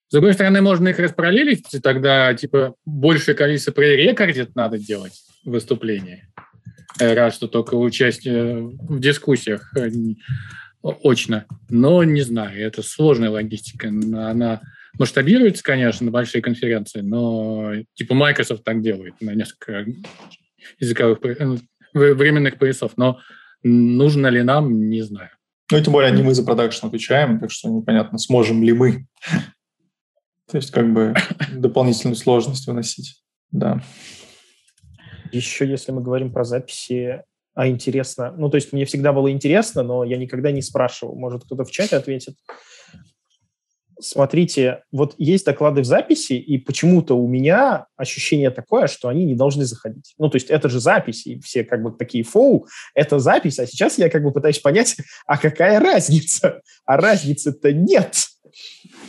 [0.08, 5.12] С другой стороны, можно их распараллелить, и тогда типа большее количество пререкордит надо делать
[5.44, 6.28] выступление.
[6.98, 9.90] Раз что только участие в дискуссиях э,
[10.82, 11.44] очно.
[11.68, 13.88] Но не знаю, это сложная логистика.
[13.88, 14.62] Она
[14.98, 19.84] масштабируется, конечно, на большие конференции, но типа Microsoft так делает на несколько
[20.78, 21.58] языковых ну,
[21.92, 22.92] временных поясов.
[22.96, 23.18] Но
[23.62, 25.30] нужно ли нам, не знаю.
[25.70, 29.06] Ну, и тем более не мы за продакшн отвечаем, так что непонятно, сможем ли мы.
[30.50, 31.14] То есть как бы
[31.52, 33.22] дополнительную сложность выносить.
[33.50, 33.82] Да.
[35.32, 37.22] Еще если мы говорим про записи,
[37.54, 41.16] а интересно, ну, то есть мне всегда было интересно, но я никогда не спрашивал.
[41.16, 42.36] Может, кто-то в чате ответит.
[44.00, 49.34] Смотрите, вот есть доклады в записи, и почему-то у меня ощущение такое, что они не
[49.34, 50.14] должны заходить.
[50.18, 53.66] Ну, то есть это же запись, и все как бы такие фоу, это запись, а
[53.66, 54.96] сейчас я как бы пытаюсь понять,
[55.26, 56.62] а какая разница?
[56.84, 58.14] А разницы-то нет.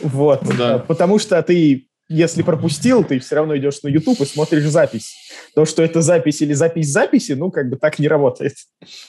[0.02, 0.78] Вот, ну, да.
[0.78, 5.14] потому что ты если пропустил, ты все равно идешь на YouTube и смотришь запись.
[5.54, 8.54] То, что это запись или запись записи, ну, как бы так не работает.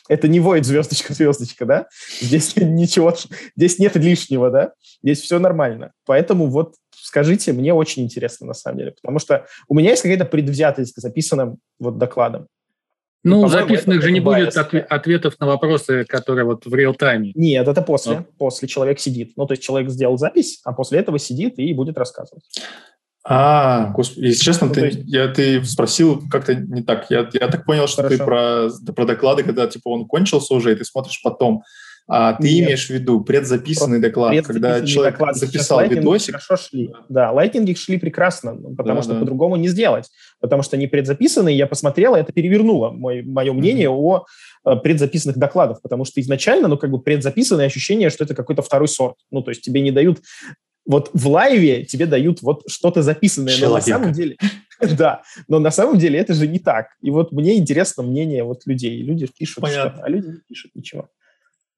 [0.07, 1.87] Это не воет звездочка-звездочка, да?
[2.21, 3.15] Здесь ничего,
[3.57, 4.73] здесь нет лишнего, да?
[5.01, 5.93] Здесь все нормально.
[6.05, 10.25] Поэтому вот скажите, мне очень интересно на самом деле, потому что у меня есть какая-то
[10.25, 12.47] предвзятость к записанным вот докладам.
[13.23, 17.31] Ну, записанных же не будет ответов на вопросы, которые вот в реал-тайме.
[17.35, 18.17] Нет, это после.
[18.17, 18.25] Но.
[18.37, 19.33] После человек сидит.
[19.35, 22.43] Ну, то есть человек сделал запись, а после этого сидит и будет рассказывать.
[23.23, 24.99] А, господи, если честно, ну, ты, есть...
[25.05, 27.05] я, ты спросил как-то не так.
[27.11, 28.17] Я, я так понял, что Хорошо.
[28.17, 31.61] ты про, про доклады, когда типа он кончился уже, и ты смотришь потом.
[32.13, 32.65] А ты Нет.
[32.65, 35.35] имеешь в виду предзаписанный Просто доклад, предзаписанный когда человек доклад.
[35.37, 36.35] записал видосик?
[36.35, 36.91] Хорошо шли.
[37.07, 39.19] Да, лайтинги шли прекрасно, потому да, что да.
[39.21, 40.09] по-другому не сделать.
[40.41, 44.25] Потому что они предзаписанные, я посмотрел, и это перевернуло мой, мое мнение mm-hmm.
[44.25, 44.25] о
[44.65, 48.89] э, предзаписанных докладах, потому что изначально, ну, как бы предзаписанное ощущение, что это какой-то второй
[48.89, 49.15] сорт.
[49.31, 50.19] Ну, то есть тебе не дают
[50.85, 53.69] вот в лайве тебе дают вот что-то записанное, Человека.
[53.69, 54.37] но на самом деле,
[54.97, 56.87] да, но на самом деле это же не так.
[57.01, 59.01] И вот мне интересно мнение вот людей.
[59.01, 59.93] Люди пишут Понятно.
[59.93, 61.07] что а люди не пишут ничего.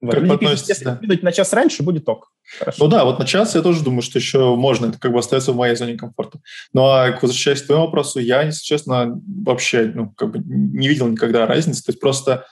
[0.09, 0.99] Как пишут, если да.
[1.21, 2.31] на час раньше, будет ок.
[2.59, 2.83] Хорошо.
[2.83, 5.53] Ну да, вот на час я тоже думаю, что еще можно, это как бы остается
[5.53, 6.39] в моей зоне комфорта.
[6.73, 11.07] Ну а возвращаясь к твоему вопросу, я, если честно, вообще ну, как бы не видел
[11.07, 11.83] никогда разницы.
[11.83, 12.45] То есть просто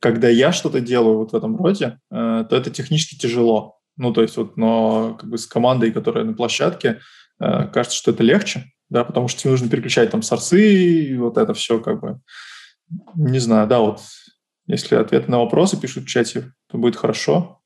[0.00, 3.78] когда я что-то делаю вот в этом роде, э, то это технически тяжело.
[3.96, 7.00] Ну, то есть вот, но как бы с командой, которая на площадке,
[7.40, 11.38] э, кажется, что это легче, да, потому что тебе нужно переключать там сорсы, и вот
[11.38, 12.20] это все как бы,
[13.14, 14.00] не знаю, да, вот
[14.66, 17.60] если ответы на вопросы пишут в чате, то будет хорошо.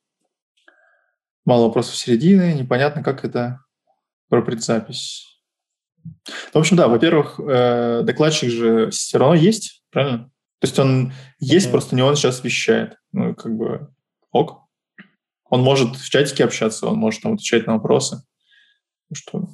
[1.45, 3.65] Мало вопросов середины, непонятно, как это
[4.29, 5.41] про предзапись.
[6.53, 10.31] В общем, да, во-первых, э, докладчик же все равно есть, правильно?
[10.61, 11.71] То есть он есть, mm-hmm.
[11.71, 12.97] просто не он сейчас вещает.
[13.13, 13.93] Ну, как бы
[14.31, 14.63] ок.
[15.49, 18.23] Он может в чатике общаться, он может там отвечать на вопросы.
[19.13, 19.49] Что,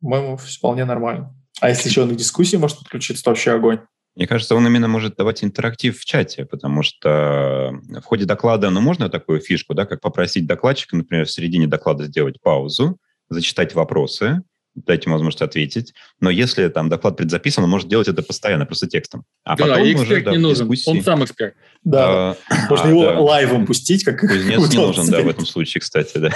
[0.00, 1.34] по-моему, вполне нормально.
[1.60, 3.80] А если еще он к дискуссии может подключиться, то вообще огонь.
[4.16, 8.80] Мне кажется, он именно может давать интерактив в чате, потому что в ходе доклада, ну,
[8.80, 12.98] можно такую фишку, да, как попросить докладчика, например, в середине доклада сделать паузу,
[13.28, 14.42] зачитать вопросы,
[14.74, 15.94] дать ему возможность ответить.
[16.20, 19.24] Но если там доклад предзаписан, он может делать это постоянно, просто текстом.
[19.44, 20.98] А да, потом эксперт уже, да, не нужен, дискуссии...
[20.98, 21.54] он сам эксперт.
[21.84, 22.36] Да, а,
[22.68, 23.20] можно а, его да.
[23.20, 26.30] лайвом пустить, как Кузнец не нужен, да, в этом случае, кстати, да.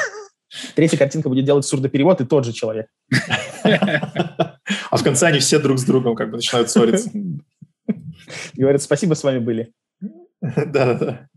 [0.77, 2.87] Третья картинка будет делать сурдоперевод, и тот же человек.
[4.91, 7.11] А в конце они все друг с другом как бы начинают ссориться.
[8.55, 9.73] Говорят, спасибо, с вами были.
[10.41, 11.29] Да-да-да.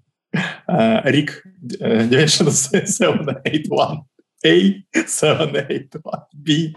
[0.68, 4.04] А, Рик, Dimension 781.
[4.46, 6.24] A781.
[6.34, 6.74] B.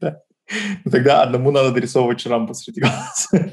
[0.00, 0.20] Да.
[0.84, 3.50] Ну, тогда одному надо дорисовывать шрам посреди глаза.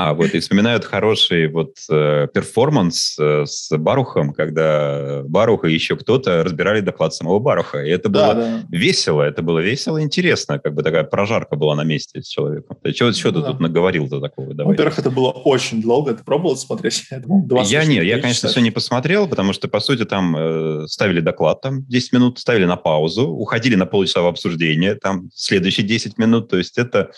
[0.00, 5.96] А, вот, и вспоминают хороший вот э, перформанс э, с Барухом, когда Барух и еще
[5.96, 7.82] кто-то разбирали доклад самого Баруха.
[7.82, 8.62] И это было да.
[8.70, 12.76] весело, это было весело интересно, как бы такая прожарка была на месте с человеком.
[12.80, 13.40] Ты что, что да.
[13.40, 14.54] ты тут наговорил-то такого?
[14.54, 14.74] Давай.
[14.74, 16.14] Во-первых, это было очень долго.
[16.14, 17.02] Ты пробовал смотреть?
[17.10, 20.86] Я, думал, я нет, я, конечно, все не посмотрел, потому что, по сути, там э,
[20.86, 25.84] ставили доклад, там 10 минут, ставили на паузу, уходили на полчаса в обсуждение, там следующие
[25.84, 27.10] 10 минут, то есть это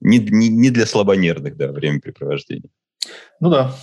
[0.00, 2.70] не, не, не для слабонервных, да, времяпрепровождения.
[3.40, 3.74] Ну да.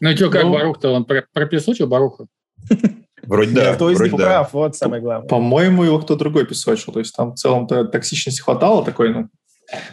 [0.00, 0.90] Ну и что, как ну, Барух-то?
[0.90, 2.26] Он прописочил Баруха?
[3.22, 3.74] Вроде да.
[3.74, 5.28] Кто из них прав, вот самое главное.
[5.28, 6.92] По-моему, его кто другой песочил.
[6.92, 9.28] То есть там в целом-то токсичности хватало такой, ну,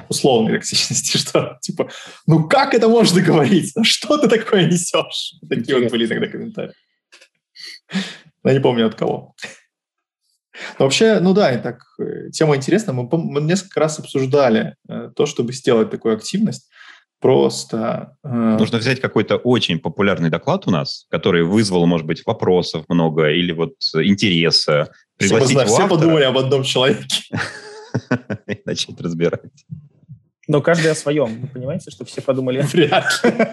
[0.09, 1.89] условной токсичности, что типа,
[2.25, 3.71] ну как это можно говорить?
[3.75, 5.35] Ну что ты такое несешь?
[5.47, 6.73] Такие вот были иногда комментарии.
[8.43, 9.35] Я не помню от кого.
[10.77, 12.93] Но вообще, ну да, и так, э, тема интересная.
[12.93, 16.69] Мы, мы несколько раз обсуждали э, то, чтобы сделать такую активность.
[17.19, 18.15] Просто...
[18.23, 18.57] Э...
[18.57, 23.51] Нужно взять какой-то очень популярный доклад у нас, который вызвал, может быть, вопросов много или
[23.51, 24.91] вот интереса.
[25.17, 27.23] Пригласить Чтобы, все подумали об одном человеке.
[28.47, 29.51] И начать разбирать.
[30.47, 31.41] Но каждый о своем.
[31.41, 32.61] Вы понимаете, что все подумали?
[32.61, 33.47] Вряд ли.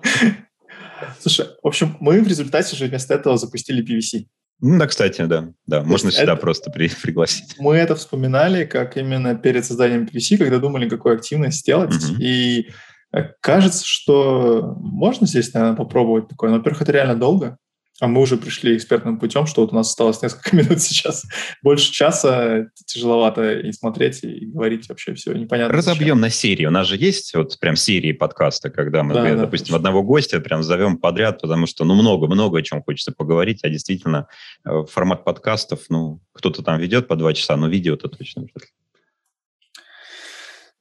[1.19, 4.27] Слушай, в общем, мы в результате же вместо этого запустили PVC.
[4.61, 5.49] Ну да, кстати, да.
[5.65, 7.55] Да, можно сюда это, просто при, пригласить.
[7.59, 11.95] Мы это вспоминали, как именно перед созданием PVC, когда думали, какую активность сделать.
[11.95, 12.21] Угу.
[12.21, 12.69] И
[13.11, 16.49] Э, кажется, что можно здесь, наверное, попробовать такое.
[16.49, 17.57] Но, во-первых, это реально долго.
[18.01, 21.25] А мы уже пришли экспертным путем, что вот у нас осталось несколько минут сейчас.
[21.61, 25.75] Больше часа тяжеловато и смотреть, и говорить вообще все непонятно.
[25.75, 26.21] Разобьем зачем.
[26.21, 26.65] на серии.
[26.65, 29.77] У нас же есть вот прям серии подкаста, когда мы, да, да, допустим, точно.
[29.77, 34.27] одного гостя прям зовем подряд, потому что, ну, много-много о чем хочется поговорить, а действительно
[34.65, 38.45] э, формат подкастов, ну, кто-то там ведет по два часа, но видео-то точно.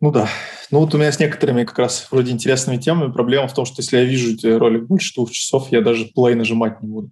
[0.00, 0.28] Ну да.
[0.70, 3.80] Ну вот у меня с некоторыми как раз вроде интересными темами проблема в том, что
[3.80, 7.10] если я вижу ролик больше двух часов, я даже play нажимать не буду.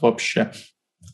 [0.00, 0.52] Вообще.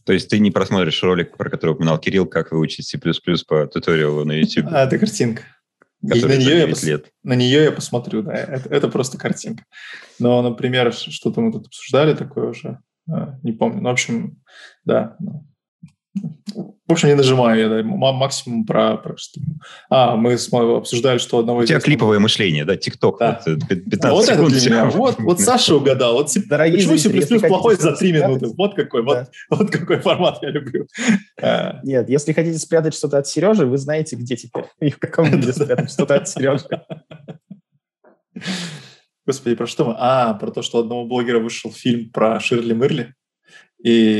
[0.04, 2.98] То есть ты не просмотришь ролик, про который упоминал Кирилл, как выучить C++
[3.46, 4.66] по туториалу на YouTube?
[4.70, 5.42] А, это картинка.
[6.06, 6.82] Который на, нее я пос...
[6.84, 7.06] лет.
[7.24, 8.32] на нее я посмотрю, да.
[8.32, 9.64] Это, это просто картинка.
[10.18, 12.78] Но, например, что-то мы тут обсуждали такое уже,
[13.10, 13.80] а, не помню.
[13.80, 14.40] Ну, в общем,
[14.84, 15.16] да.
[16.88, 19.40] В общем, не нажимаю я, да, максимум про, про что.
[19.90, 21.64] А, мы обсуждали, что одного из...
[21.64, 23.18] У тебя клиповое мышление, да, ТикТок.
[23.18, 23.42] Да.
[23.44, 24.52] Вот, 15 вот секунд.
[24.52, 24.84] Это меня.
[24.86, 26.14] Вот, вот Саша угадал.
[26.14, 28.46] Вот, Дорогие почему C++ плохой за 3 минуты?
[28.56, 29.26] Вот какой, да.
[29.50, 30.86] вот, вот какой формат я люблю.
[31.42, 31.80] А.
[31.82, 34.66] Нет, если хотите спрятать что-то от Сережи, вы знаете, где теперь.
[34.80, 36.66] И в каком виде спрятать что-то от Сережи.
[39.26, 39.96] Господи, про что мы?
[39.98, 43.14] А, про то, что одного блогера вышел фильм про Ширли Мырли.
[43.86, 44.18] И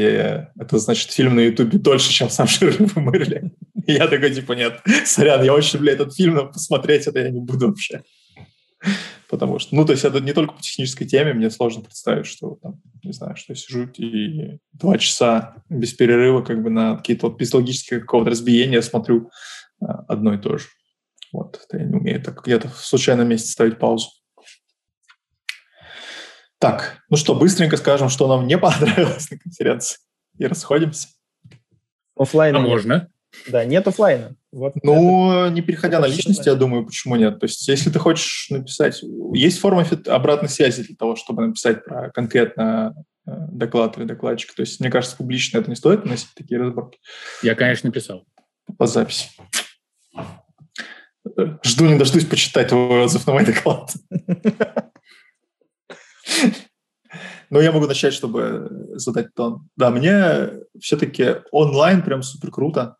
[0.61, 3.51] это значит, фильм на Ютубе дольше, чем сам Шерлок Мерли.
[3.85, 7.31] И я такой, типа, нет, сорян, я очень люблю этот фильм, но посмотреть это я
[7.31, 8.05] не буду вообще.
[9.29, 12.61] Потому что, ну, то есть это не только по технической теме, мне сложно представить, что
[12.63, 17.27] там, не знаю, что я сижу и два часа без перерыва как бы на какие-то
[17.27, 19.33] вот психологические какого-то разбиения смотрю
[19.81, 20.67] а, одно и то же.
[21.33, 24.11] Вот, это я не умею так где-то в случайном месте ставить паузу.
[26.59, 29.99] Так, ну что, быстренько скажем, что нам не понравилось на конференции.
[30.39, 31.09] И расходимся.
[32.17, 33.09] Оффлайна а можно?
[33.49, 34.35] Да, нет офлайна.
[34.51, 37.39] Вот ну, это, не переходя на личности, я думаю, почему нет.
[37.39, 39.03] То есть, если ты хочешь написать...
[39.35, 42.95] Есть форма обратной связи для того, чтобы написать про конкретно
[43.27, 44.55] э, доклад или докладчик.
[44.55, 46.99] То есть, мне кажется, публично это не стоит носить такие разборки.
[47.43, 48.25] Я, конечно, написал.
[48.79, 49.29] По записи.
[51.63, 53.93] Жду не дождусь почитать твой отзыв на мой доклад.
[57.51, 59.69] Но я могу начать, чтобы задать тон.
[59.77, 62.97] Да, мне все-таки онлайн прям супер круто,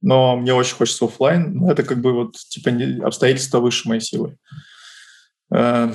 [0.00, 1.54] но мне очень хочется офлайн.
[1.54, 2.70] Но это как бы вот типа
[3.06, 4.36] обстоятельства выше моей силы.
[5.52, 5.92] Э,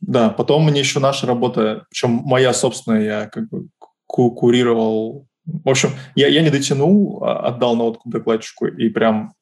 [0.00, 3.68] да, потом мне еще наша работа, причем моя собственная, я как бы
[4.06, 5.26] курировал.
[5.46, 9.34] В общем, я, я не дотянул, а отдал на откуп докладчику, и прям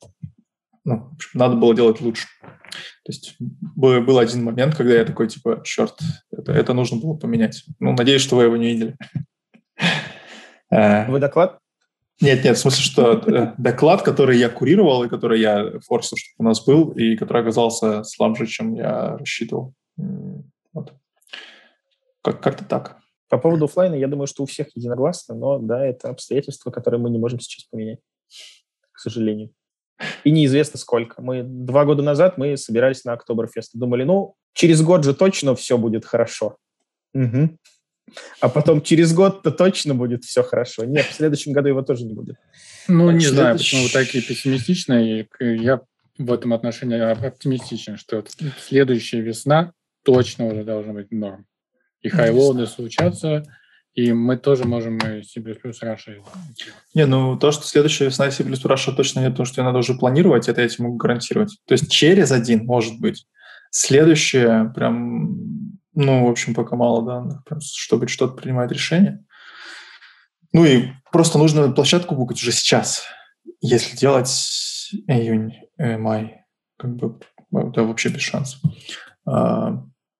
[0.84, 2.26] ну, в общем, надо было делать лучше.
[3.04, 5.98] То есть был один момент, когда я такой, типа, черт,
[6.30, 7.64] это, это нужно было поменять.
[7.78, 8.96] Ну, надеюсь, что вы его не видели.
[10.74, 11.58] Э, вы доклад?
[12.22, 16.46] Нет, нет, в смысле, что э, доклад, который я курировал и который я форсил, чтобы
[16.46, 19.74] у нас был, и который оказался слабже, чем я рассчитывал.
[20.72, 20.94] Вот.
[22.22, 22.96] Как- как-то так.
[23.28, 27.10] По поводу офлайна, я думаю, что у всех единогласно, но да, это обстоятельства, которые мы
[27.10, 28.00] не можем сейчас поменять,
[28.92, 29.50] к сожалению
[30.24, 31.20] и неизвестно сколько.
[31.22, 33.72] Мы два года назад мы собирались на Октоберфест.
[33.74, 36.56] Думали, ну, через год же точно все будет хорошо.
[37.14, 37.56] Угу.
[38.40, 40.84] А потом через год-то точно будет все хорошо.
[40.84, 42.36] Нет, в следующем году его тоже не будет.
[42.88, 43.34] Ну, не Следующий...
[43.34, 45.28] знаю, почему вы такие пессимистичные.
[45.40, 45.80] Я
[46.18, 48.24] в этом отношении оптимистичен, что
[48.58, 49.72] следующая весна
[50.02, 51.46] точно уже должна быть норм.
[52.02, 53.44] И хайлоуды случатся,
[53.94, 56.24] и мы тоже можем C++ Russia.
[56.94, 59.94] Не, ну то, что следующая весна C++ Russia точно нет, потому что ее надо уже
[59.94, 61.58] планировать, это я тебе могу гарантировать.
[61.66, 63.26] То есть через один, может быть.
[63.70, 69.24] Следующее прям, ну, в общем, пока мало данных, прям, чтобы что-то принимать решение.
[70.52, 73.04] Ну и просто нужно площадку букать уже сейчас.
[73.60, 74.28] Если делать
[75.06, 76.44] июнь, э, май,
[76.76, 77.18] как бы
[77.52, 78.60] это вообще без шансов.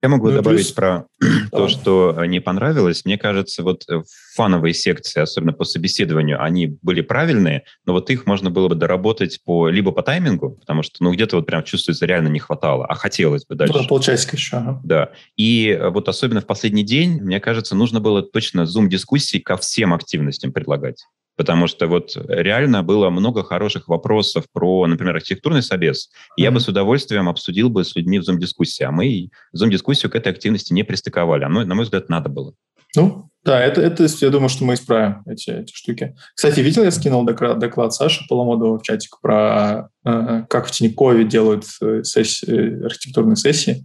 [0.03, 0.73] Я могу ну, добавить плюс...
[0.73, 1.07] про
[1.53, 3.05] то, что э, не понравилось.
[3.05, 4.03] Мне кажется, вот э,
[4.35, 9.41] фановые секции, особенно по собеседованию, они были правильные, но вот их можно было бы доработать
[9.45, 12.95] по либо по таймингу, потому что ну где-то вот прям чувствуется реально не хватало, а
[12.97, 13.75] хотелось бы дальше.
[13.79, 14.57] Ну, полчасика еще.
[14.57, 14.81] Ага.
[14.83, 15.11] Да.
[15.37, 19.95] И э, вот особенно в последний день, мне кажется, нужно было точно зум-дискуссии ко всем
[19.95, 21.07] активностям предлагать
[21.43, 26.09] потому что вот реально было много хороших вопросов про, например, архитектурный собес.
[26.09, 26.43] Mm-hmm.
[26.43, 30.33] Я бы с удовольствием обсудил бы с людьми в Zoom-дискуссии, а мы Zoom-дискуссию к этой
[30.33, 31.45] активности не пристыковали.
[31.45, 32.55] А на мой взгляд, надо было.
[32.95, 36.15] Ну, да, это, это я думаю, что мы исправим эти, эти штуки.
[36.37, 41.25] Кстати, видел, я скинул доклад, доклад Саши Поломодова в чатик про э, как в Тинькове
[41.25, 43.85] делают э, сессии, архитектурные сессии.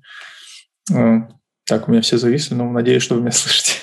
[0.94, 1.22] Э,
[1.66, 3.74] так, у меня все зависли, но надеюсь, что вы меня слышите.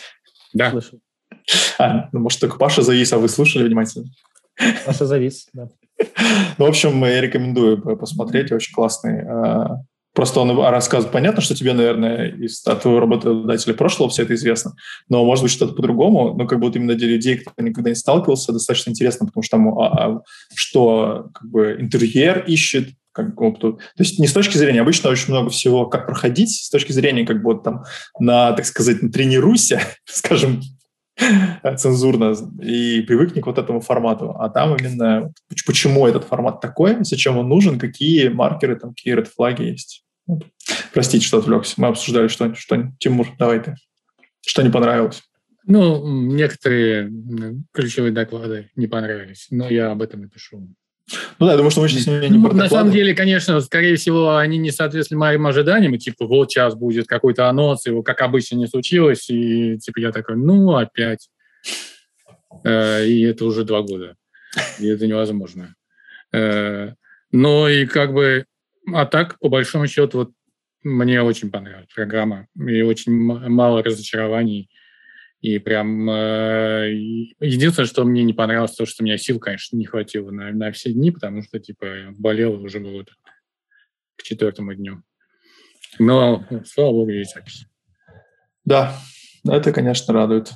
[0.53, 0.71] Да.
[0.71, 1.01] Слышу.
[1.79, 4.07] А, ну, может, только Паша завис, а вы слушали внимательно?
[4.87, 5.69] Паша завис, да.
[6.59, 9.23] Ну, в общем, я рекомендую посмотреть, очень классный.
[9.23, 9.83] А,
[10.15, 14.75] просто он рассказывает, понятно, что тебе, наверное, из, от твоего работодателя прошлого все это известно,
[15.09, 17.97] но может быть что-то по-другому, но как бы вот именно для людей, кто никогда не
[17.97, 20.21] сталкивался, достаточно интересно, потому что там а, а,
[20.55, 23.75] что как бы интерьер ищет, как опыту.
[23.75, 27.25] То есть не с точки зрения, обычно очень много всего, как проходить, с точки зрения
[27.25, 27.85] как бы вот там
[28.19, 30.61] на, так сказать, тренируйся, скажем,
[31.77, 34.35] цензурно и привыкни к вот этому формату.
[34.39, 35.33] А там именно
[35.67, 40.05] почему этот формат такой, зачем он нужен, какие маркеры, там, какие red флаги есть.
[40.93, 41.75] Простите, что отвлекся.
[41.77, 43.75] Мы обсуждали что, что Тимур, давай ты.
[44.47, 45.23] Что не понравилось?
[45.67, 47.11] Ну, некоторые
[47.73, 50.69] ключевые доклады не понравились, но я об этом напишу
[51.39, 54.37] ну да, я думаю, что мы сейчас не ну, На самом деле, конечно, скорее всего,
[54.37, 58.57] они не соответствовали моим ожиданиям, и типа вот сейчас будет какой-то анонс, его как обычно
[58.57, 61.29] не случилось, и типа я такой, ну опять.
[62.65, 64.17] Э, и это уже два года.
[64.79, 65.75] И это невозможно.
[67.35, 68.47] Но и как бы,
[68.93, 70.31] а так, по большому счету, вот
[70.85, 74.71] мне очень понравилась программа, и очень мало разочарований.
[75.45, 76.91] И прям э,
[77.39, 80.73] единственное, что мне не понравилось, то, что у меня сил, конечно, не хватило на, на
[80.73, 81.87] все дни, потому что, типа,
[82.17, 83.05] болел уже было
[84.17, 85.03] к четвертому дню.
[85.99, 87.67] Но, слава богу, есть запись.
[88.65, 88.99] Да,
[89.47, 90.51] это, конечно, радует.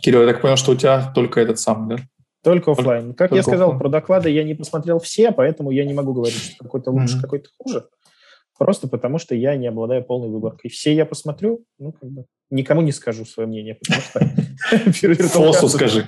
[0.00, 1.98] Кирилл, я так понял, что у тебя только этот сам, да?
[2.42, 3.12] Только офлайн.
[3.12, 3.78] Как только я сказал, офлайн.
[3.78, 7.20] про доклады я не посмотрел все, поэтому я не могу говорить, что какой-то лучше, mm-hmm.
[7.20, 7.88] какой-то хуже.
[8.58, 10.70] Просто потому, что я не обладаю полной выборкой.
[10.70, 14.20] Все я посмотрю, ну, как бы, никому не скажу свое мнение, потому что...
[15.28, 16.06] Фосу скажи.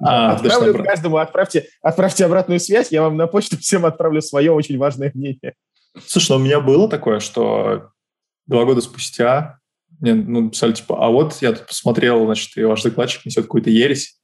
[0.00, 4.78] А, отправлю каждому, отправьте, отправьте обратную связь, я вам на почту всем отправлю свое очень
[4.78, 5.54] важное мнение.
[6.06, 7.90] Слушай, ну у меня было такое, что
[8.46, 9.58] два года спустя
[10.00, 13.70] мне ну, написали, типа, а вот я тут посмотрел, значит, и ваш докладчик несет какую-то
[13.70, 14.20] ересь.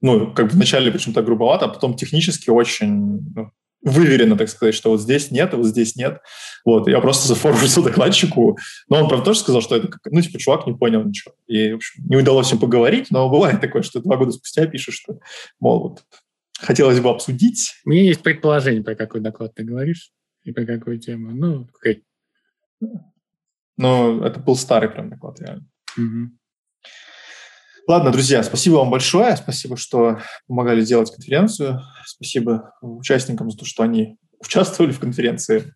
[0.00, 3.50] Ну, как бы вначале почему-то грубовато, а потом технически очень ну,
[3.82, 6.20] выверено, так сказать, что вот здесь нет, вот здесь нет.
[6.64, 8.58] Вот, я просто зафорвардил докладчику,
[8.88, 11.34] но он, правда, тоже сказал, что это, ну, типа, чувак не понял ничего.
[11.46, 14.94] И, в общем, не удалось им поговорить, но бывает такое, что два года спустя пишешь,
[14.94, 15.18] что,
[15.60, 16.04] мол, вот,
[16.58, 17.74] хотелось бы обсудить.
[17.84, 20.12] У меня есть предположение, про какой доклад ты говоришь
[20.44, 21.30] и про какую тему.
[21.32, 22.04] Ну, окей.
[23.76, 25.66] Ну, это был старый прям доклад, реально.
[25.96, 26.30] Угу.
[27.88, 29.36] Ладно, друзья, спасибо вам большое.
[29.36, 31.80] Спасибо, что помогали делать конференцию.
[32.06, 35.74] Спасибо участникам за то, что они участвовали в конференции.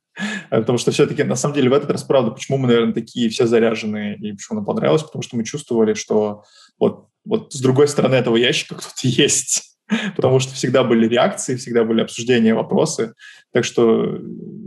[0.50, 3.46] Потому что все-таки, на самом деле, в этот раз, правда, почему мы, наверное, такие все
[3.46, 6.44] заряженные и почему нам понравилось, потому что мы чувствовали, что
[6.78, 9.75] вот, вот с другой стороны этого ящика кто-то есть
[10.16, 13.14] потому что всегда были реакции, всегда были обсуждения, вопросы.
[13.52, 14.18] Так что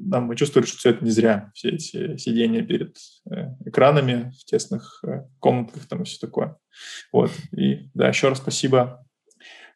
[0.05, 2.97] нам мы чувствовали, что все это не зря, все эти сидения перед
[3.29, 6.57] э, экранами в тесных э, комнатках там и все такое.
[7.11, 7.31] Вот.
[7.55, 9.05] И да, еще раз спасибо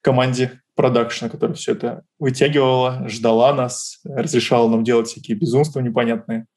[0.01, 6.47] команде продакшена, которая все это вытягивала, ждала нас, разрешала нам делать всякие безумства непонятные.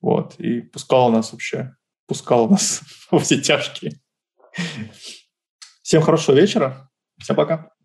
[0.00, 0.34] Вот.
[0.38, 1.74] И пускала нас вообще,
[2.06, 4.00] пускала нас во все тяжкие.
[5.82, 6.90] Всем хорошего вечера.
[7.18, 7.75] Всем пока.